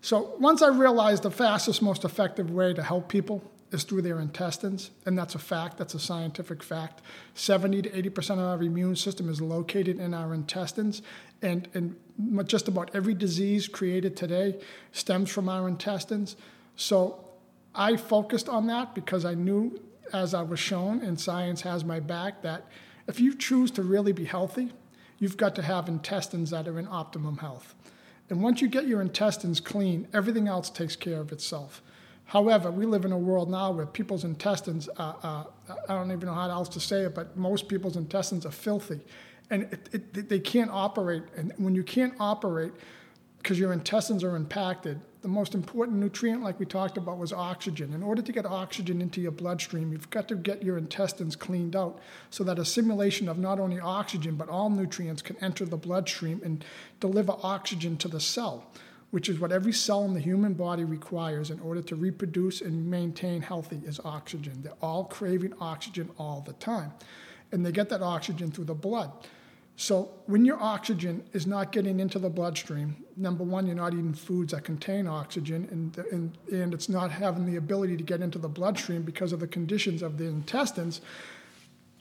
[0.00, 3.42] So once I realized the fastest, most effective way to help people
[3.72, 7.02] is through their intestines, and that's a fact, that's a scientific fact.
[7.34, 11.02] 70 to 80% of our immune system is located in our intestines,
[11.42, 11.96] and, and
[12.46, 14.60] just about every disease created today
[14.92, 16.36] stems from our intestines.
[16.76, 17.24] So
[17.74, 19.80] I focused on that because I knew,
[20.12, 22.66] as I was shown, and science has my back, that
[23.06, 24.72] if you choose to really be healthy,
[25.18, 27.74] you've got to have intestines that are in optimum health.
[28.28, 31.82] And once you get your intestines clean, everything else takes care of itself.
[32.30, 35.48] However, we live in a world now where people's intestines are, are
[35.88, 39.00] I don't even know how else to say it, but most people's intestines are filthy.
[39.50, 41.24] And it, it, they can't operate.
[41.36, 42.72] And when you can't operate
[43.38, 47.92] because your intestines are impacted, the most important nutrient, like we talked about, was oxygen.
[47.94, 51.74] In order to get oxygen into your bloodstream, you've got to get your intestines cleaned
[51.74, 51.98] out
[52.30, 56.64] so that assimilation of not only oxygen but all nutrients can enter the bloodstream and
[57.00, 58.70] deliver oxygen to the cell,
[59.10, 62.88] which is what every cell in the human body requires in order to reproduce and
[62.88, 64.62] maintain healthy is oxygen.
[64.62, 66.92] They're all craving oxygen all the time.
[67.52, 69.10] And they get that oxygen through the blood.
[69.80, 74.12] So when your oxygen is not getting into the bloodstream, number one, you're not eating
[74.12, 78.38] foods that contain oxygen, and, and, and it's not having the ability to get into
[78.38, 81.00] the bloodstream because of the conditions of the intestines,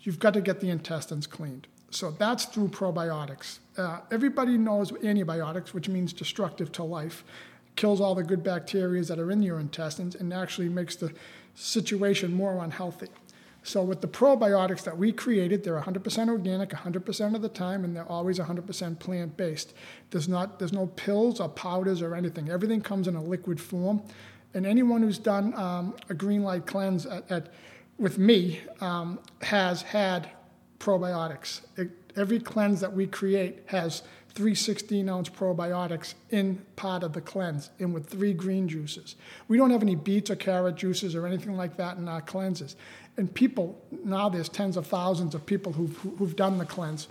[0.01, 1.68] you've got to get the intestines cleaned.
[1.89, 3.60] So that's through probiotics.
[3.80, 7.24] Uh, everybody knows antibiotics, which means destructive to life,
[7.78, 11.14] kills all the good bacteria that are in your intestines and actually makes the
[11.56, 13.08] situation more unhealthy.
[13.64, 17.96] So with the probiotics that we created, they're 100% organic 100% of the time, and
[17.96, 19.74] they're always 100% plant-based.
[20.12, 22.50] There's not there's no pills or powders or anything.
[22.50, 24.02] Everything comes in a liquid form.
[24.54, 27.54] And anyone who's done um, a green light cleanse at, at
[27.98, 30.30] with me um, has had
[30.80, 31.62] probiotics.
[31.78, 37.22] It, every cleanse that we create has three 16 ounce probiotics in part of the
[37.22, 39.16] cleanse and with three green juices.
[39.48, 42.76] We don't have any beets or carrot juices or anything like that in our cleanses.
[43.18, 47.08] And people, now there's tens of thousands of people who've, who've done the cleanse.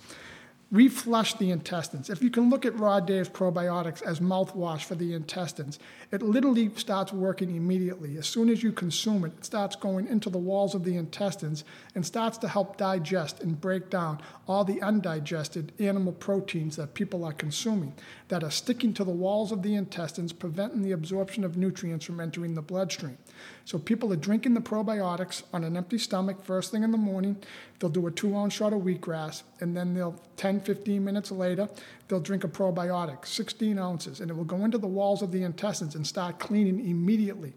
[0.70, 2.10] We flush the intestines.
[2.10, 5.78] If you can look at Raw Dave's probiotics as mouthwash for the intestines,
[6.10, 8.18] it literally starts working immediately.
[8.18, 11.64] As soon as you consume it, it starts going into the walls of the intestines
[11.94, 17.24] and starts to help digest and break down all the undigested animal proteins that people
[17.24, 17.94] are consuming
[18.28, 22.20] that are sticking to the walls of the intestines, preventing the absorption of nutrients from
[22.20, 23.16] entering the bloodstream.
[23.64, 27.36] So people are drinking the probiotics on an empty stomach first thing in the morning.
[27.78, 31.68] They'll do a two ounce shot of wheatgrass, and then they'll 10, 15 minutes later,
[32.08, 35.42] they'll drink a probiotic, 16 ounces, and it will go into the walls of the
[35.42, 37.54] intestines and start cleaning immediately.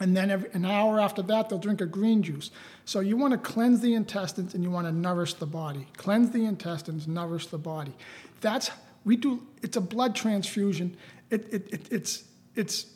[0.00, 2.50] And then every, an hour after that, they'll drink a green juice.
[2.84, 5.86] So you want to cleanse the intestines and you want to nourish the body.
[5.96, 7.94] Cleanse the intestines, nourish the body.
[8.40, 8.70] That's
[9.04, 9.46] we do.
[9.62, 10.96] It's a blood transfusion.
[11.30, 12.24] It, it, it it's
[12.56, 12.86] it's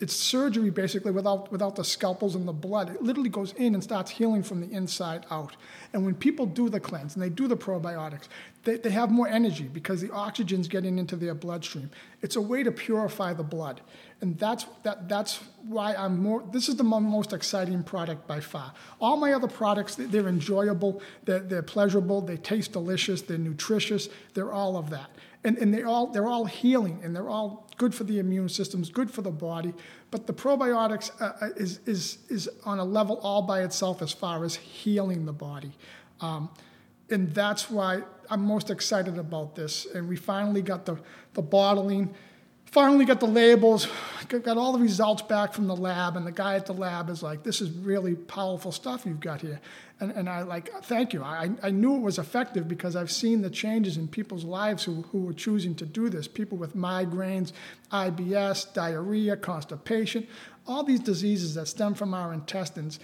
[0.00, 2.90] it's surgery basically without without the scalpels and the blood.
[2.90, 5.56] It literally goes in and starts healing from the inside out.
[5.92, 8.28] And when people do the cleanse and they do the probiotics,
[8.62, 11.90] they, they have more energy because the oxygen's getting into their bloodstream.
[12.22, 13.80] It's a way to purify the blood.
[14.20, 18.72] And that's that that's why I'm more this is the most exciting product by far.
[19.00, 24.52] All my other products, they're enjoyable, they're, they're pleasurable, they taste delicious, they're nutritious, they're
[24.52, 25.10] all of that
[25.44, 28.90] and, and they all they're all healing and they're all good for the immune systems,
[28.90, 29.72] good for the body.
[30.10, 34.12] But the probiotics uh, uh, is is is on a level all by itself as
[34.12, 35.72] far as healing the body,
[36.20, 36.50] um,
[37.10, 39.86] and that's why I'm most excited about this.
[39.94, 40.98] And we finally got the
[41.34, 42.14] the bottling
[42.70, 43.88] finally got the labels,
[44.28, 47.22] got all the results back from the lab, and the guy at the lab is
[47.22, 49.60] like, "This is really powerful stuff you've got here,"
[50.00, 51.22] and and I like, thank you.
[51.22, 55.02] I I knew it was effective because I've seen the changes in people's lives who
[55.12, 56.28] who were choosing to do this.
[56.28, 57.52] People with migraines,
[57.90, 60.26] IBS, diarrhea, constipation,
[60.66, 63.00] all these diseases that stem from our intestines.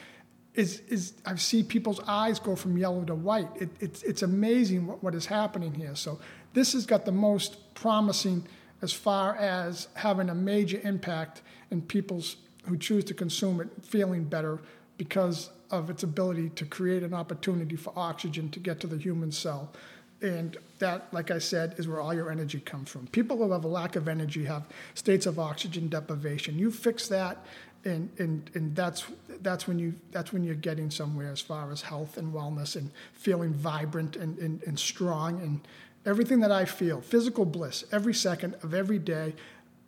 [0.54, 3.48] Is, is I see people's eyes go from yellow to white.
[3.56, 5.96] It, it's, it's amazing what, what is happening here.
[5.96, 6.20] So
[6.52, 8.46] this has got the most promising
[8.84, 14.24] as far as having a major impact in people's who choose to consume it feeling
[14.24, 14.58] better
[14.98, 19.32] because of its ability to create an opportunity for oxygen to get to the human
[19.32, 19.72] cell.
[20.20, 23.06] And that, like I said, is where all your energy comes from.
[23.06, 26.58] People who have a lack of energy have states of oxygen deprivation.
[26.58, 27.38] You fix that,
[27.86, 29.04] and, and, and that's,
[29.40, 32.90] that's, when you, that's when you're getting somewhere as far as health and wellness and
[33.14, 35.60] feeling vibrant and, and, and strong and,
[36.06, 39.34] everything that I feel, physical bliss, every second of every day.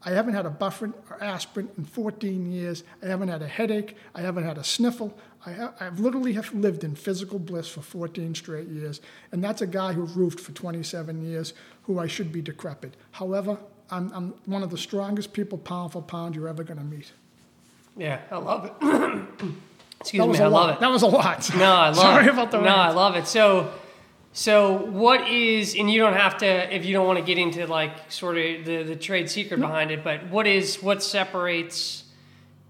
[0.02, 2.84] I haven't had a Bufferin or aspirin in 14 years.
[3.02, 3.96] I haven't had a headache.
[4.14, 5.16] I haven't had a sniffle.
[5.44, 9.00] I have, I've literally have lived in physical bliss for 14 straight years.
[9.32, 11.54] And that's a guy who roofed for 27 years,
[11.84, 12.94] who I should be decrepit.
[13.12, 13.58] However,
[13.90, 17.12] I'm, I'm one of the strongest people, pound for pound, you're ever going to meet.
[17.96, 18.72] Yeah, I love it.
[20.00, 20.80] Excuse me, I love it.
[20.80, 21.48] That was a lot.
[21.56, 22.30] No, I love Sorry it.
[22.30, 22.78] about the No, rant.
[22.78, 23.26] I love it.
[23.26, 23.72] So,
[24.37, 27.66] so what is, and you don't have to, if you don't want to get into
[27.66, 32.05] like sort of the, the trade secret behind it, but what is, what separates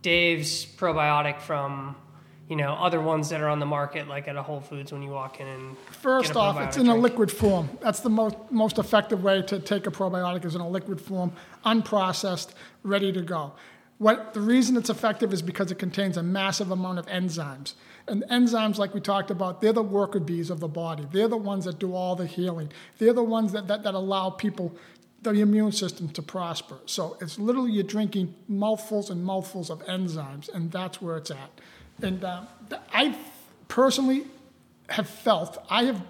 [0.01, 1.97] Dave's probiotic from,
[2.49, 5.03] you know, other ones that are on the market, like at a Whole Foods when
[5.03, 7.69] you walk in and First off, it's in a liquid form.
[7.81, 11.33] That's the most, most effective way to take a probiotic is in a liquid form,
[11.65, 12.51] unprocessed,
[12.85, 13.55] ready to go.
[13.99, 17.75] What the reason it's effective is because it contains a massive amount of enzymes.
[18.09, 21.07] And enzymes, like we talked about, they're the worker bees of the body.
[21.11, 22.71] They're the ones that do all the healing.
[22.99, 24.77] They're the ones that, that, that allow people,
[25.23, 26.79] the immune system to prosper.
[26.87, 31.51] So it's literally you're drinking mouthfuls and mouthfuls of enzymes, and that's where it's at.
[32.01, 32.43] And uh,
[32.93, 33.17] I
[33.67, 34.27] personally
[34.91, 36.01] have felt, I have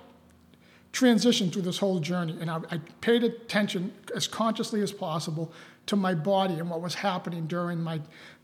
[0.93, 5.53] transitioned through this whole journey, and I, I paid attention as consciously as possible
[5.87, 8.01] to my body and what was happening during my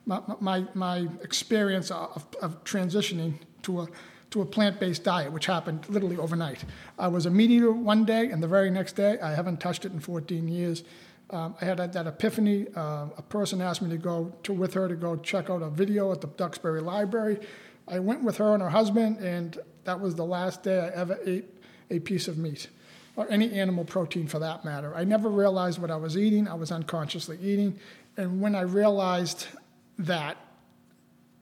[0.07, 3.89] my, my, my experience of, of transitioning to a
[4.33, 6.65] to a plant-based diet, which happened literally overnight.
[6.99, 9.85] I was a meat eater one day, and the very next day, I haven't touched
[9.85, 10.85] it in 14 years.
[11.31, 12.67] Um, I had that, that epiphany.
[12.75, 15.69] Uh, a person asked me to go to with her to go check out a
[15.69, 17.41] video at the Duxbury Library.
[17.87, 21.19] I went with her and her husband, and that was the last day I ever
[21.25, 21.45] ate
[21.91, 22.69] a piece of meat
[23.17, 24.95] or any animal protein for that matter.
[24.95, 26.49] I never realized what I was eating.
[26.49, 27.79] I was unconsciously eating,
[28.17, 29.47] and when I realized
[29.99, 30.37] that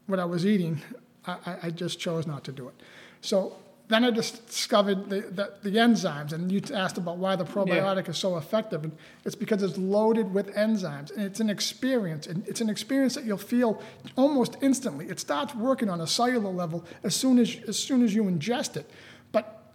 [0.07, 0.81] what I was eating,
[1.27, 2.75] I, I just chose not to do it.
[3.21, 3.57] So
[3.91, 8.19] then I discovered the, the, the enzymes, and you asked about why the probiotic is
[8.19, 12.61] so effective, and it's because it's loaded with enzymes, and it's an experience, and it's
[12.61, 13.83] an experience that you'll feel
[14.17, 15.07] almost instantly.
[15.07, 18.77] It starts working on a cellular level as soon as as soon as you ingest
[18.77, 18.89] it,
[19.33, 19.75] but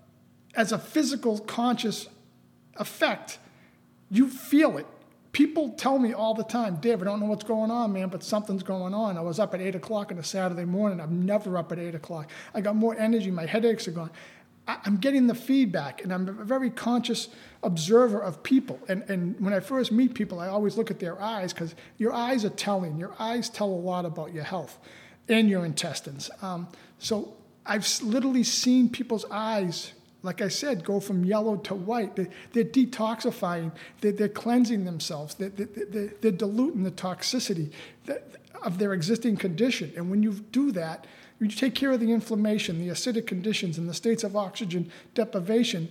[0.55, 2.07] as a physical conscious
[2.77, 3.37] effect,
[4.09, 4.87] you feel it.
[5.35, 8.23] People tell me all the time, Dave, I don't know what's going on, man, but
[8.23, 9.17] something's going on.
[9.17, 11.01] I was up at 8 o'clock on a Saturday morning.
[11.01, 12.29] I'm never up at 8 o'clock.
[12.53, 13.31] I got more energy.
[13.31, 14.11] My headaches are gone.
[14.65, 17.27] I'm getting the feedback, and I'm a very conscious
[17.63, 18.79] observer of people.
[18.87, 22.13] And, and when I first meet people, I always look at their eyes because your
[22.13, 22.97] eyes are telling.
[22.97, 24.79] Your eyes tell a lot about your health
[25.27, 26.31] and your intestines.
[26.41, 27.33] Um, so
[27.65, 29.91] I've literally seen people's eyes,
[30.25, 32.15] like I said, go from yellow to white.
[32.15, 33.71] They, they're detoxifying,
[34.01, 37.71] they're, they're cleansing themselves, they're, they're, they're, diluting the toxicity
[38.63, 39.93] of their existing condition.
[39.95, 41.07] And when you do that,
[41.39, 45.89] you take care of the inflammation, the acidic conditions, and the states of oxygen deprivation.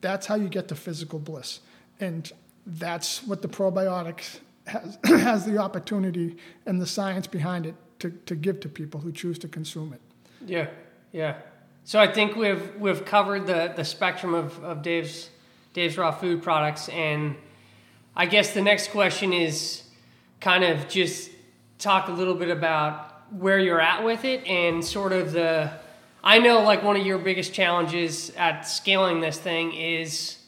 [0.00, 1.60] That's how you get to physical bliss.
[2.00, 2.30] And
[2.66, 8.34] that's what the probiotics has, has the opportunity and the science behind it to, to
[8.34, 10.00] give to people who choose to consume it.
[10.44, 10.68] Yeah,
[11.12, 11.36] yeah.
[11.84, 15.30] So I think we've we've covered the the spectrum of, of Dave's
[15.72, 17.34] Dave's raw food products, and
[18.14, 19.82] I guess the next question is
[20.40, 21.30] kind of just
[21.78, 25.72] talk a little bit about where you're at with it and sort of the.
[26.24, 30.38] I know like one of your biggest challenges at scaling this thing is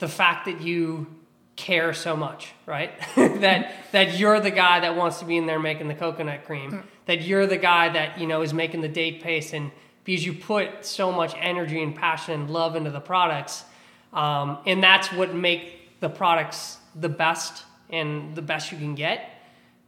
[0.00, 1.06] the fact that you
[1.54, 2.90] care so much, right?
[3.16, 6.72] that that you're the guy that wants to be in there making the coconut cream.
[6.72, 6.82] Mm.
[7.06, 9.70] That you're the guy that you know is making the date paste, and
[10.04, 13.64] because you put so much energy and passion and love into the products,
[14.12, 19.30] um, and that's what make the products the best and the best you can get.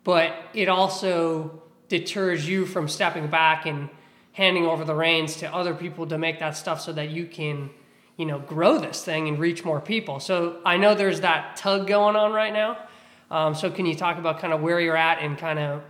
[0.04, 3.88] But it also deters you from stepping back and
[4.32, 7.70] handing over the reins to other people to make that stuff so that you can
[8.16, 11.86] you know grow this thing and reach more people so i know there's that tug
[11.86, 12.76] going on right now
[13.30, 15.82] um, so can you talk about kind of where you're at and kind of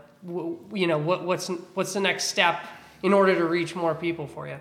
[0.72, 2.60] you know what, what's what's the next step
[3.02, 4.58] in order to reach more people for you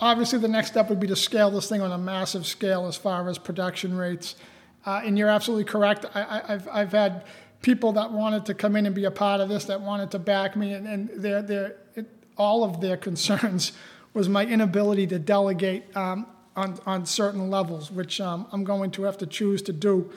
[0.00, 2.96] obviously the next step would be to scale this thing on a massive scale as
[2.96, 4.36] far as production rates.
[4.84, 6.06] Uh, and you're absolutely correct.
[6.14, 7.24] I, I, I've, I've had
[7.62, 10.18] people that wanted to come in and be a part of this, that wanted to
[10.18, 13.72] back me, and, and it, all of their concerns
[14.14, 16.26] was my inability to delegate um,
[16.56, 20.10] on, on certain levels, which um, I'm going to have to choose to do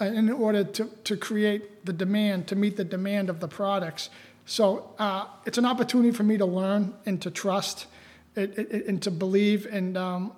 [0.00, 4.10] uh, in order to, to create the demand, to meet the demand of the products.
[4.50, 7.86] So uh, it's an opportunity for me to learn and to trust
[8.34, 10.32] and to believe and um,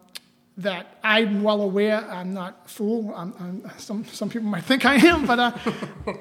[0.59, 1.97] that I'm well aware.
[2.11, 3.15] I'm not a fool.
[3.17, 5.53] I'm, I'm, some some people might think I am, but uh,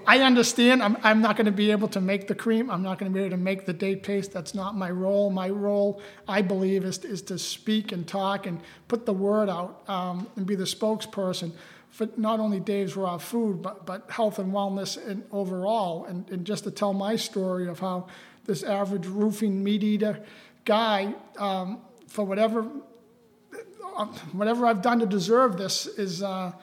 [0.07, 0.81] I understand.
[0.81, 2.71] I'm I'm not going to be able to make the cream.
[2.71, 4.31] I'm not going to be able to make the date paste.
[4.31, 5.29] That's not my role.
[5.29, 9.83] My role, I believe, is is to speak and talk and put the word out
[9.89, 11.51] um, and be the spokesperson
[11.91, 16.45] for not only Dave's Raw Food, but but health and wellness and overall, and, and
[16.45, 18.07] just to tell my story of how
[18.45, 20.19] this average roofing meat eater
[20.65, 22.63] guy, um, for whatever
[24.31, 26.53] whatever I've done to deserve this is uh,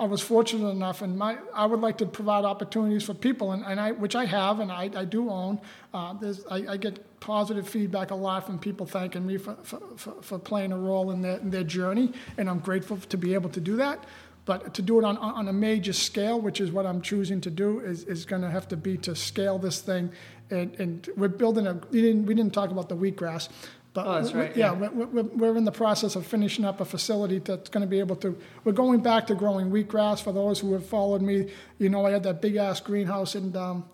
[0.00, 3.64] I was fortunate enough, and my I would like to provide opportunities for people, and,
[3.64, 5.60] and I which I have, and I, I do own.
[5.92, 6.14] Uh,
[6.50, 10.38] I, I get positive feedback a lot from people thanking me for, for, for, for
[10.38, 13.60] playing a role in their, in their journey, and I'm grateful to be able to
[13.60, 14.04] do that.
[14.48, 17.50] But to do it on, on a major scale, which is what I'm choosing to
[17.50, 20.10] do, is, is going to have to be to scale this thing.
[20.48, 23.50] And, and we're building a, we didn't, we didn't talk about the wheatgrass,
[23.92, 24.88] but Oh, that's right, yeah, yeah.
[24.88, 27.98] we're, we're, we're in the process of finishing up a facility that's going to be
[27.98, 28.38] able to.
[28.64, 30.22] We're going back to growing wheatgrass.
[30.22, 33.54] For those who have followed me, you know I had that big ass greenhouse in
[33.54, 33.84] um,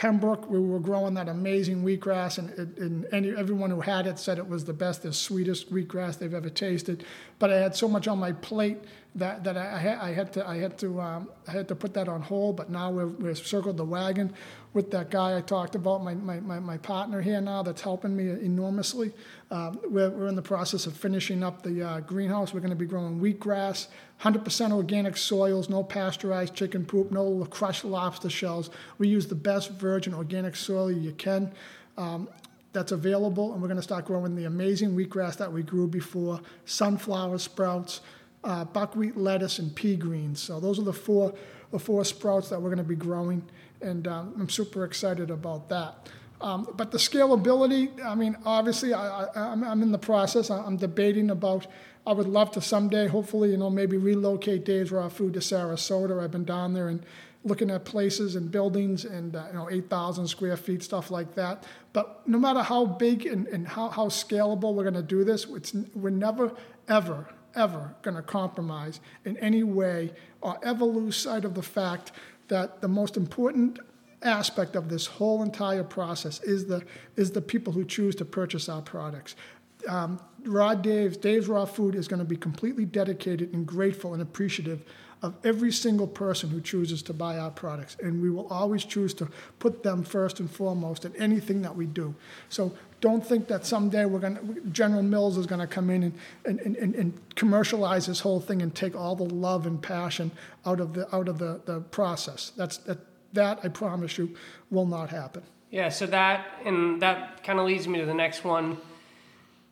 [0.00, 0.48] Pembroke.
[0.48, 4.38] We were growing that amazing wheatgrass, and, it, and any, everyone who had it said
[4.38, 7.04] it was the best, the sweetest wheatgrass they've ever tasted.
[7.38, 8.78] But I had so much on my plate
[9.16, 11.74] that, that I, I, had, I had to I had to um, I had to
[11.74, 12.56] put that on hold.
[12.56, 14.32] But now we've, we've circled the wagon
[14.72, 18.14] with that guy I talked about, my, my, my, my partner here now that's helping
[18.16, 19.12] me enormously.
[19.50, 22.54] Um, we're, we're in the process of finishing up the uh, greenhouse.
[22.54, 23.88] We're going to be growing wheatgrass,
[24.22, 28.70] 100% organic soils, no pasteurized chicken poop, no crushed lobster shells.
[28.98, 31.52] We use the best virgin organic soil you can.
[31.96, 32.28] Um,
[32.72, 36.40] that's available, and we're going to start growing the amazing wheatgrass that we grew before,
[36.66, 38.00] sunflower sprouts,
[38.44, 40.40] uh, buckwheat, lettuce, and pea greens.
[40.40, 41.34] So those are the four
[41.72, 43.42] the four sprouts that we're going to be growing,
[43.80, 46.08] and um, I'm super excited about that.
[46.40, 50.50] Um, but the scalability, I mean, obviously, I, I'm in the process.
[50.50, 51.66] I'm debating about.
[52.06, 56.22] I would love to someday, hopefully, you know, maybe relocate Dave's Raw Food to Sarasota.
[56.22, 57.04] I've been down there and
[57.44, 61.64] looking at places and buildings and uh, you know 8,000 square feet, stuff like that.
[61.92, 65.46] But no matter how big and, and how, how scalable we're going to do this,
[65.46, 66.52] it's, we're never,
[66.88, 72.12] ever, ever going to compromise in any way or ever lose sight of the fact
[72.48, 73.78] that the most important
[74.22, 76.84] aspect of this whole entire process is the
[77.16, 79.34] is the people who choose to purchase our products.
[79.88, 84.22] Um, Raw Dave's Dave's Raw Food is going to be completely dedicated and grateful and
[84.22, 84.82] appreciative
[85.22, 87.96] of every single person who chooses to buy our products.
[88.00, 89.28] And we will always choose to
[89.58, 92.14] put them first and foremost in anything that we do.
[92.48, 96.04] So don't think that someday we're going to, General Mills is going to come in
[96.04, 100.30] and, and, and, and commercialize this whole thing and take all the love and passion
[100.64, 102.52] out of the, out of the, the process.
[102.56, 102.98] That's, that,
[103.34, 104.34] that, I promise you,
[104.70, 105.42] will not happen.
[105.70, 108.78] Yeah, so that, and that kind of leads me to the next one.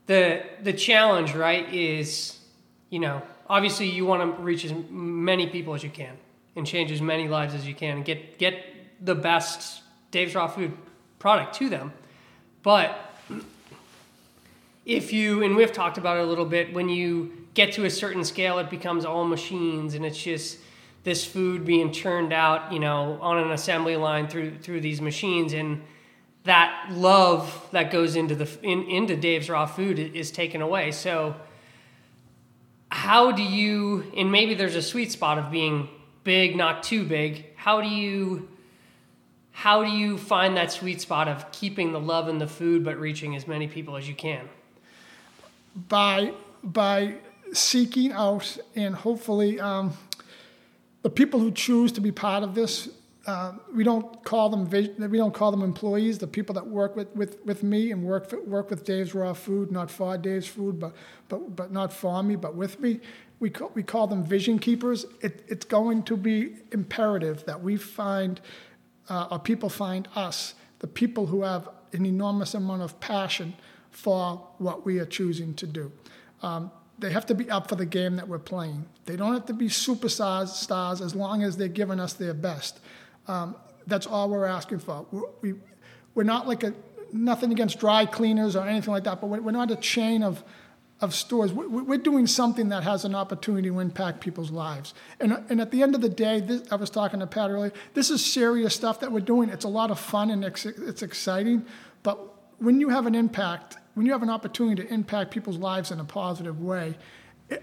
[0.09, 2.39] The, the challenge, right, is,
[2.89, 6.17] you know, obviously you want to reach as many people as you can
[6.57, 8.65] and change as many lives as you can and get, get
[9.05, 10.73] the best Dave's Raw Food
[11.19, 11.93] product to them.
[12.63, 12.99] But
[14.87, 17.91] if you and we've talked about it a little bit when you get to a
[17.91, 20.59] certain scale it becomes all machines and it's just
[21.05, 25.53] this food being churned out you know on an assembly line through through these machines
[25.53, 25.83] and
[26.49, 31.35] that love that goes into the in, into Dave's raw food is taken away so
[32.91, 35.89] how do you and maybe there's a sweet spot of being
[36.25, 38.49] big not too big how do you
[39.53, 42.99] how do you find that sweet spot of keeping the love in the food but
[42.99, 44.49] reaching as many people as you can
[45.89, 46.33] by
[46.63, 47.15] by
[47.53, 49.93] seeking out and hopefully um,
[51.03, 52.89] the people who choose to be part of this.
[53.29, 56.17] Uh, we don't call them we don't call them employees.
[56.17, 59.71] The people that work with, with, with me and work work with Dave's Raw Food,
[59.71, 60.95] not for Dave's Food, but
[61.29, 63.01] but but not for me, but with me.
[63.39, 65.05] We call, we call them vision keepers.
[65.21, 68.41] It, it's going to be imperative that we find,
[69.11, 73.55] uh, people find us, the people who have an enormous amount of passion
[73.91, 75.93] for what we are choosing to do.
[76.43, 78.87] Um, they have to be up for the game that we're playing.
[79.05, 82.81] They don't have to be superstars stars as long as they're giving us their best.
[83.29, 83.57] Um,
[83.87, 85.07] that's all we're asking for.
[85.11, 85.55] We're, we,
[86.15, 86.75] we're not like a
[87.13, 90.43] nothing against dry cleaners or anything like that, but we're, we're not a chain of
[91.01, 91.53] of stores.
[91.53, 94.95] We're doing something that has an opportunity to impact people's lives.
[95.21, 97.73] And, and at the end of the day, this, I was talking to Pat earlier,
[97.95, 99.49] this is serious stuff that we're doing.
[99.49, 101.65] It's a lot of fun and it's, it's exciting,
[102.03, 102.19] but
[102.59, 106.01] when you have an impact, when you have an opportunity to impact people's lives in
[106.01, 106.97] a positive way,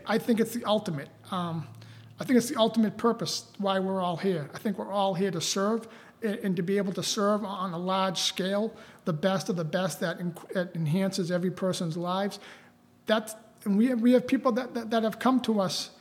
[0.06, 1.10] I think it's the ultimate.
[1.30, 1.68] Um,
[2.20, 4.50] I think it's the ultimate purpose why we're all here.
[4.54, 5.88] I think we're all here to serve
[6.22, 10.00] and, to be able to serve on a large scale, the best of the best
[10.00, 10.18] that,
[10.54, 12.40] that enhances every person's lives.
[13.06, 13.36] That's,
[13.66, 15.92] and we have, we have people that, that, that have come to us.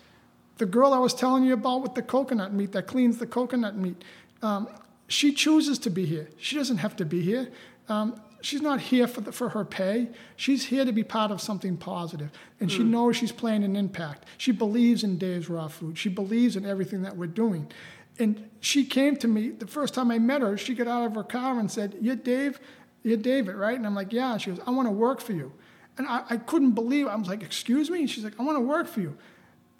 [0.58, 3.76] The girl I was telling you about with the coconut meat that cleans the coconut
[3.76, 4.02] meat,
[4.40, 4.68] um,
[5.08, 6.28] she chooses to be here.
[6.38, 7.50] She doesn't have to be here.
[7.88, 10.08] Um, she's not here for, the, for her pay.
[10.36, 12.30] She's here to be part of something positive.
[12.60, 12.76] And mm.
[12.76, 14.26] she knows she's playing an impact.
[14.36, 15.96] She believes in Dave's Raw Food.
[15.98, 17.70] She believes in everything that we're doing.
[18.18, 20.56] And she came to me the first time I met her.
[20.56, 22.60] She got out of her car and said, "You're Dave,
[23.02, 25.52] you're David, right?" And I'm like, "Yeah." She goes, "I want to work for you."
[25.98, 27.06] And I, I couldn't believe.
[27.06, 27.10] It.
[27.10, 29.16] I was like, "Excuse me?" And she's like, "I want to work for you."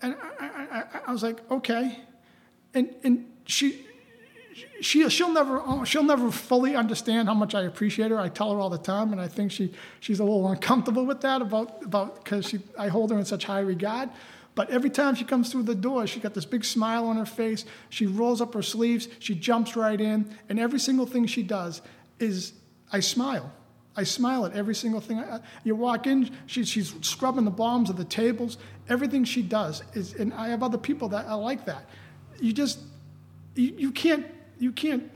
[0.02, 2.00] And I, I, I was like, "Okay."
[2.74, 3.86] And and she
[4.80, 8.18] she she'll never uh, she'll never fully understand how much I appreciate her.
[8.18, 11.20] I tell her all the time, and I think she she's a little uncomfortable with
[11.22, 14.10] that about about because I hold her in such high regard.
[14.54, 17.26] But every time she comes through the door, she got this big smile on her
[17.26, 17.64] face.
[17.90, 19.08] She rolls up her sleeves.
[19.18, 21.82] She jumps right in, and every single thing she does
[22.20, 22.52] is
[22.92, 23.52] I smile.
[23.96, 25.22] I smile at every single thing.
[25.62, 28.58] You walk in, she, she's scrubbing the bottoms of the tables.
[28.88, 31.88] Everything she does is, and I have other people that are like that.
[32.40, 32.80] You just,
[33.54, 34.26] you, you can't
[34.58, 35.10] you can't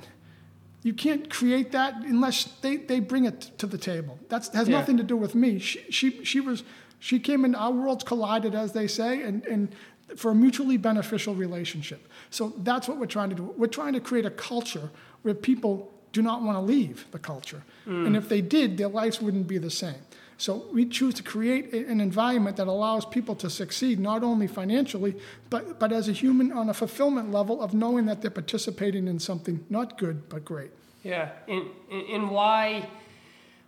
[0.83, 4.19] you can't create that unless they, they bring it to the table.
[4.29, 4.79] That has yeah.
[4.79, 5.59] nothing to do with me.
[5.59, 6.63] She, she, she was
[7.01, 9.75] she came in our worlds collided as they say and, and
[10.17, 12.09] for a mutually beneficial relationship.
[12.31, 13.55] So that's what we're trying to do.
[13.57, 14.91] We're trying to create a culture
[15.23, 17.63] where people do not want to leave the culture.
[17.87, 18.07] Mm.
[18.07, 20.01] And if they did, their lives wouldn't be the same.
[20.39, 25.17] So we choose to create an environment that allows people to succeed, not only financially,
[25.51, 29.19] but, but as a human on a fulfillment level of knowing that they're participating in
[29.19, 30.71] something not good, but great.
[31.03, 31.31] Yeah.
[31.49, 32.89] And, and why,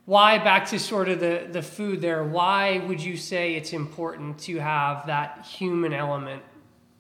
[0.07, 4.39] why back to sort of the, the food there, why would you say it's important
[4.41, 6.43] to have that human element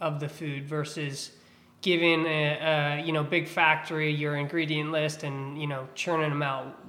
[0.00, 1.30] of the food versus
[1.82, 6.42] giving a, a you know big factory your ingredient list and you know churning them
[6.42, 6.79] out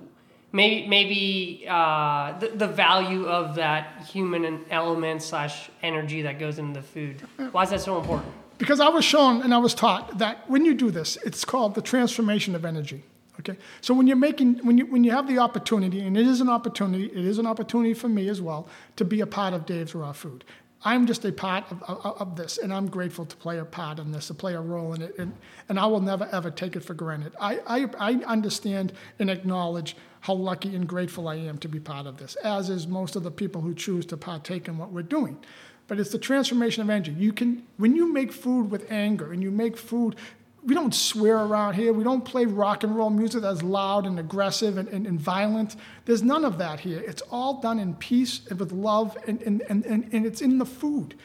[0.51, 6.79] maybe maybe uh, the, the value of that human element slash energy that goes into
[6.79, 7.21] the food.
[7.51, 8.31] Why is that so important?
[8.57, 11.73] Because I was shown and I was taught that when you do this, it's called
[11.73, 13.03] the transformation of energy.
[13.39, 16.41] Okay, so when you're making when you when you have the opportunity, and it is
[16.41, 19.65] an opportunity, it is an opportunity for me as well to be a part of
[19.65, 20.43] Dave's Raw Food.
[20.83, 23.99] I'm just a part of, of, of, this, and I'm grateful to play a part
[23.99, 25.31] in this, to play a role in it, and,
[25.69, 27.33] and I will never ever take it for granted.
[27.39, 32.07] I, I, I understand and acknowledge how lucky and grateful I am to be part
[32.07, 35.03] of this, as is most of the people who choose to partake in what we're
[35.03, 35.37] doing.
[35.87, 37.11] but it's the transformation of energy.
[37.11, 40.15] You can when you make food with anger and you make food
[40.63, 41.91] we don't swear around here.
[41.91, 45.75] We don't play rock and roll music that's loud and aggressive and, and, and, violent.
[46.05, 46.99] There's none of that here.
[46.99, 50.65] It's all done in peace and with love, and, and, and, and it's in the
[50.65, 51.15] food.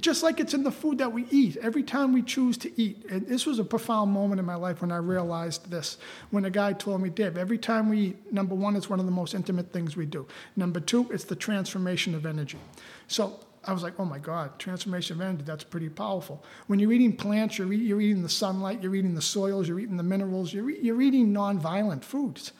[0.00, 3.06] Just like it's in the food that we eat, every time we choose to eat.
[3.08, 5.98] And this was a profound moment in my life when I realized this.
[6.30, 9.06] When a guy told me, Dave, every time we eat, number one, it's one of
[9.06, 10.26] the most intimate things we do.
[10.56, 12.58] Number two, it's the transformation of energy.
[13.06, 16.44] So I was like, oh my God, transformation of energy, that's pretty powerful.
[16.66, 19.96] When you're eating plants, you're, you're eating the sunlight, you're eating the soils, you're eating
[19.96, 22.52] the minerals, you're, you're eating non-violent foods,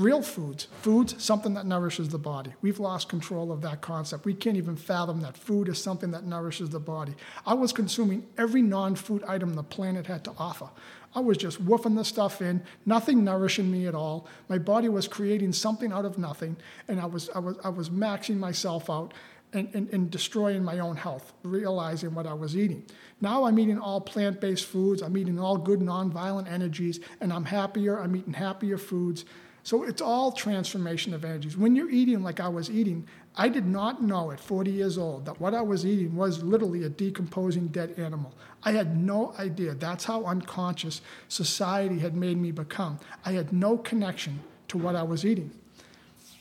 [0.00, 2.52] real foods, foods, something that nourishes the body.
[2.62, 4.24] We've lost control of that concept.
[4.24, 7.14] We can't even fathom that food is something that nourishes the body.
[7.46, 10.70] I was consuming every non-food item the planet had to offer.
[11.14, 14.26] I was just woofing the stuff in, nothing nourishing me at all.
[14.48, 16.56] My body was creating something out of nothing,
[16.88, 19.12] and I was, I was, I was maxing myself out
[19.52, 22.84] and, and, and, destroying my own health, realizing what I was eating.
[23.20, 27.44] Now I'm eating all plant based foods, I'm eating all good nonviolent energies, and I'm
[27.44, 29.24] happier, I'm eating happier foods.
[29.62, 31.56] So it's all transformation of energies.
[31.56, 33.06] When you're eating like I was eating,
[33.36, 36.84] I did not know at 40 years old that what I was eating was literally
[36.84, 38.32] a decomposing dead animal.
[38.62, 39.74] I had no idea.
[39.74, 42.98] That's how unconscious society had made me become.
[43.24, 45.50] I had no connection to what I was eating.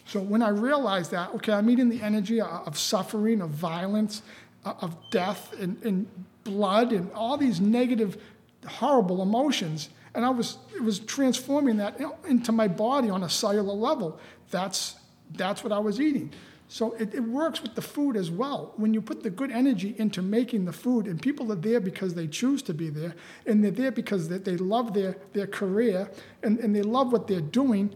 [0.05, 4.23] So when I realized that, okay, I'm eating the energy of suffering, of violence,
[4.65, 6.07] of death, and, and
[6.43, 8.17] blood, and all these negative,
[8.65, 13.73] horrible emotions, and I was it was transforming that into my body on a cellular
[13.73, 14.19] level.
[14.51, 14.95] That's
[15.31, 16.31] that's what I was eating.
[16.71, 18.73] So it, it, works with the food as well.
[18.77, 22.13] When you put the good energy into making the food, and people are there because
[22.13, 23.15] they choose to be there,
[23.47, 26.11] and they're there because they, they love their, their career
[26.43, 27.91] and, and they love what they're doing,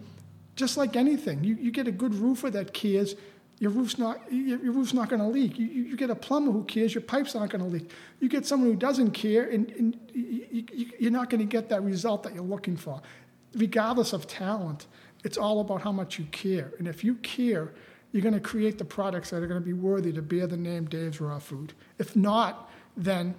[0.55, 3.16] just like anything, you, you get a good roofer that cares,
[3.64, 5.57] your roof's not your, roof's not going to leak.
[5.57, 7.89] You, you, get a plumber who cares, your pipes aren't going to leak.
[8.20, 10.66] You get someone who doesn't care, and, and you,
[10.99, 13.01] you're not going to get that result that you're looking for.
[13.55, 14.88] Regardless of talent,
[15.24, 16.74] it's all about how much you care.
[16.78, 17.72] And if you care,
[18.11, 20.57] you're going to create the products that are going to be worthy to bear the
[20.57, 21.72] name Dave's Raw Food.
[21.99, 23.34] If not, then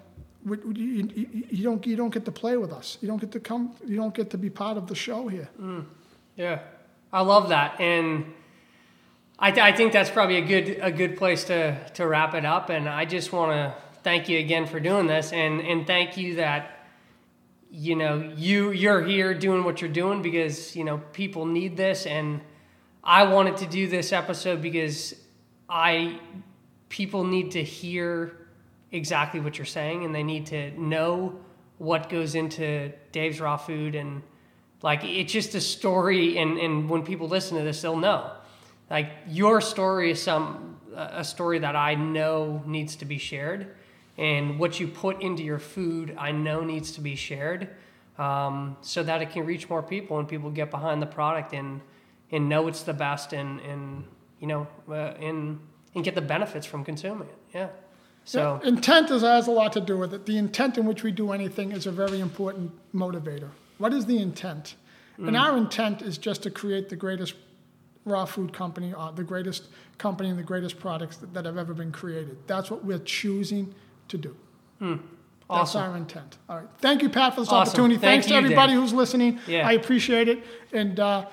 [0.47, 1.11] you,
[1.51, 2.97] you, don't you don't get to play with us.
[3.03, 3.75] You don't get to come.
[3.87, 5.51] You don't get to be part of the show here.
[5.61, 5.85] Mm.
[6.35, 6.61] Yeah.
[7.13, 8.25] I love that, and
[9.45, 12.47] I, th- I think that's probably a good a good place to to wrap it
[12.47, 12.71] up.
[12.71, 16.37] And I just want to thank you again for doing this, and and thank you
[16.37, 16.87] that
[17.71, 22.07] you know you you're here doing what you're doing because you know people need this,
[22.07, 22.41] and
[23.05, 25.15] I wanted to do this episode because
[25.69, 26.21] I
[26.89, 28.49] people need to hear
[28.93, 31.39] exactly what you're saying, and they need to know
[31.77, 34.23] what goes into Dave's Raw Food and
[34.81, 38.31] like it's just a story, and, and when people listen to this, they'll know.
[38.95, 43.75] Like your story is some a story that I know needs to be shared,
[44.17, 47.71] and what you put into your food, I know needs to be shared,
[48.19, 51.81] um, so that it can reach more people and people get behind the product and
[52.31, 54.05] and know it's the best and and
[54.39, 55.59] you know uh, and
[55.97, 57.39] and get the benefits from consuming it.
[57.53, 57.71] Yeah.
[58.25, 60.25] So yeah, intent is, has a lot to do with it.
[60.25, 63.51] The intent in which we do anything is a very important motivator.
[63.79, 64.77] What is the intent?
[65.19, 65.27] Mm.
[65.29, 67.35] And our intent is just to create the greatest
[68.05, 71.75] raw food company, uh, the greatest company and the greatest products that, that, have ever
[71.75, 72.37] been created.
[72.47, 73.75] That's what we're choosing
[74.09, 74.37] to do.
[74.81, 75.01] Mm.
[75.49, 75.81] Awesome.
[75.81, 76.39] That's our intent.
[76.49, 76.67] All right.
[76.79, 77.69] Thank you, Pat, for this awesome.
[77.69, 77.95] opportunity.
[77.95, 78.81] Thank Thanks you, to everybody Dave.
[78.81, 79.39] who's listening.
[79.47, 79.69] Yeah.
[79.69, 80.43] I appreciate it.
[80.73, 81.27] And uh,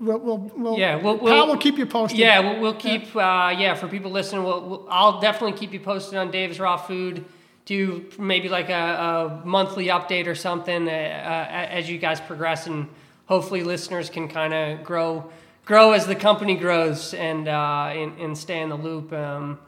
[0.00, 2.18] we'll, we'll, we'll, yeah, we'll, we'll, Pat will keep you posted.
[2.18, 3.46] Yeah, we'll, we'll keep, yeah.
[3.46, 6.76] Uh, yeah, for people listening, we'll, we'll, I'll definitely keep you posted on Dave's Raw
[6.76, 7.24] Food
[7.64, 12.66] do maybe like a, a monthly update or something uh, uh, as you guys progress,
[12.66, 12.88] and
[13.26, 15.30] hopefully listeners can kind of grow
[15.64, 19.58] grow as the company grows and uh, and, and, stay in the loop um,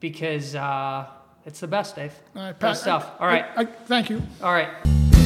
[0.00, 1.06] because uh,
[1.44, 2.12] it's the best, Dave.
[2.34, 3.12] All right, Pat, Good stuff.
[3.20, 4.22] All right, I, I, thank you.
[4.42, 5.23] All right.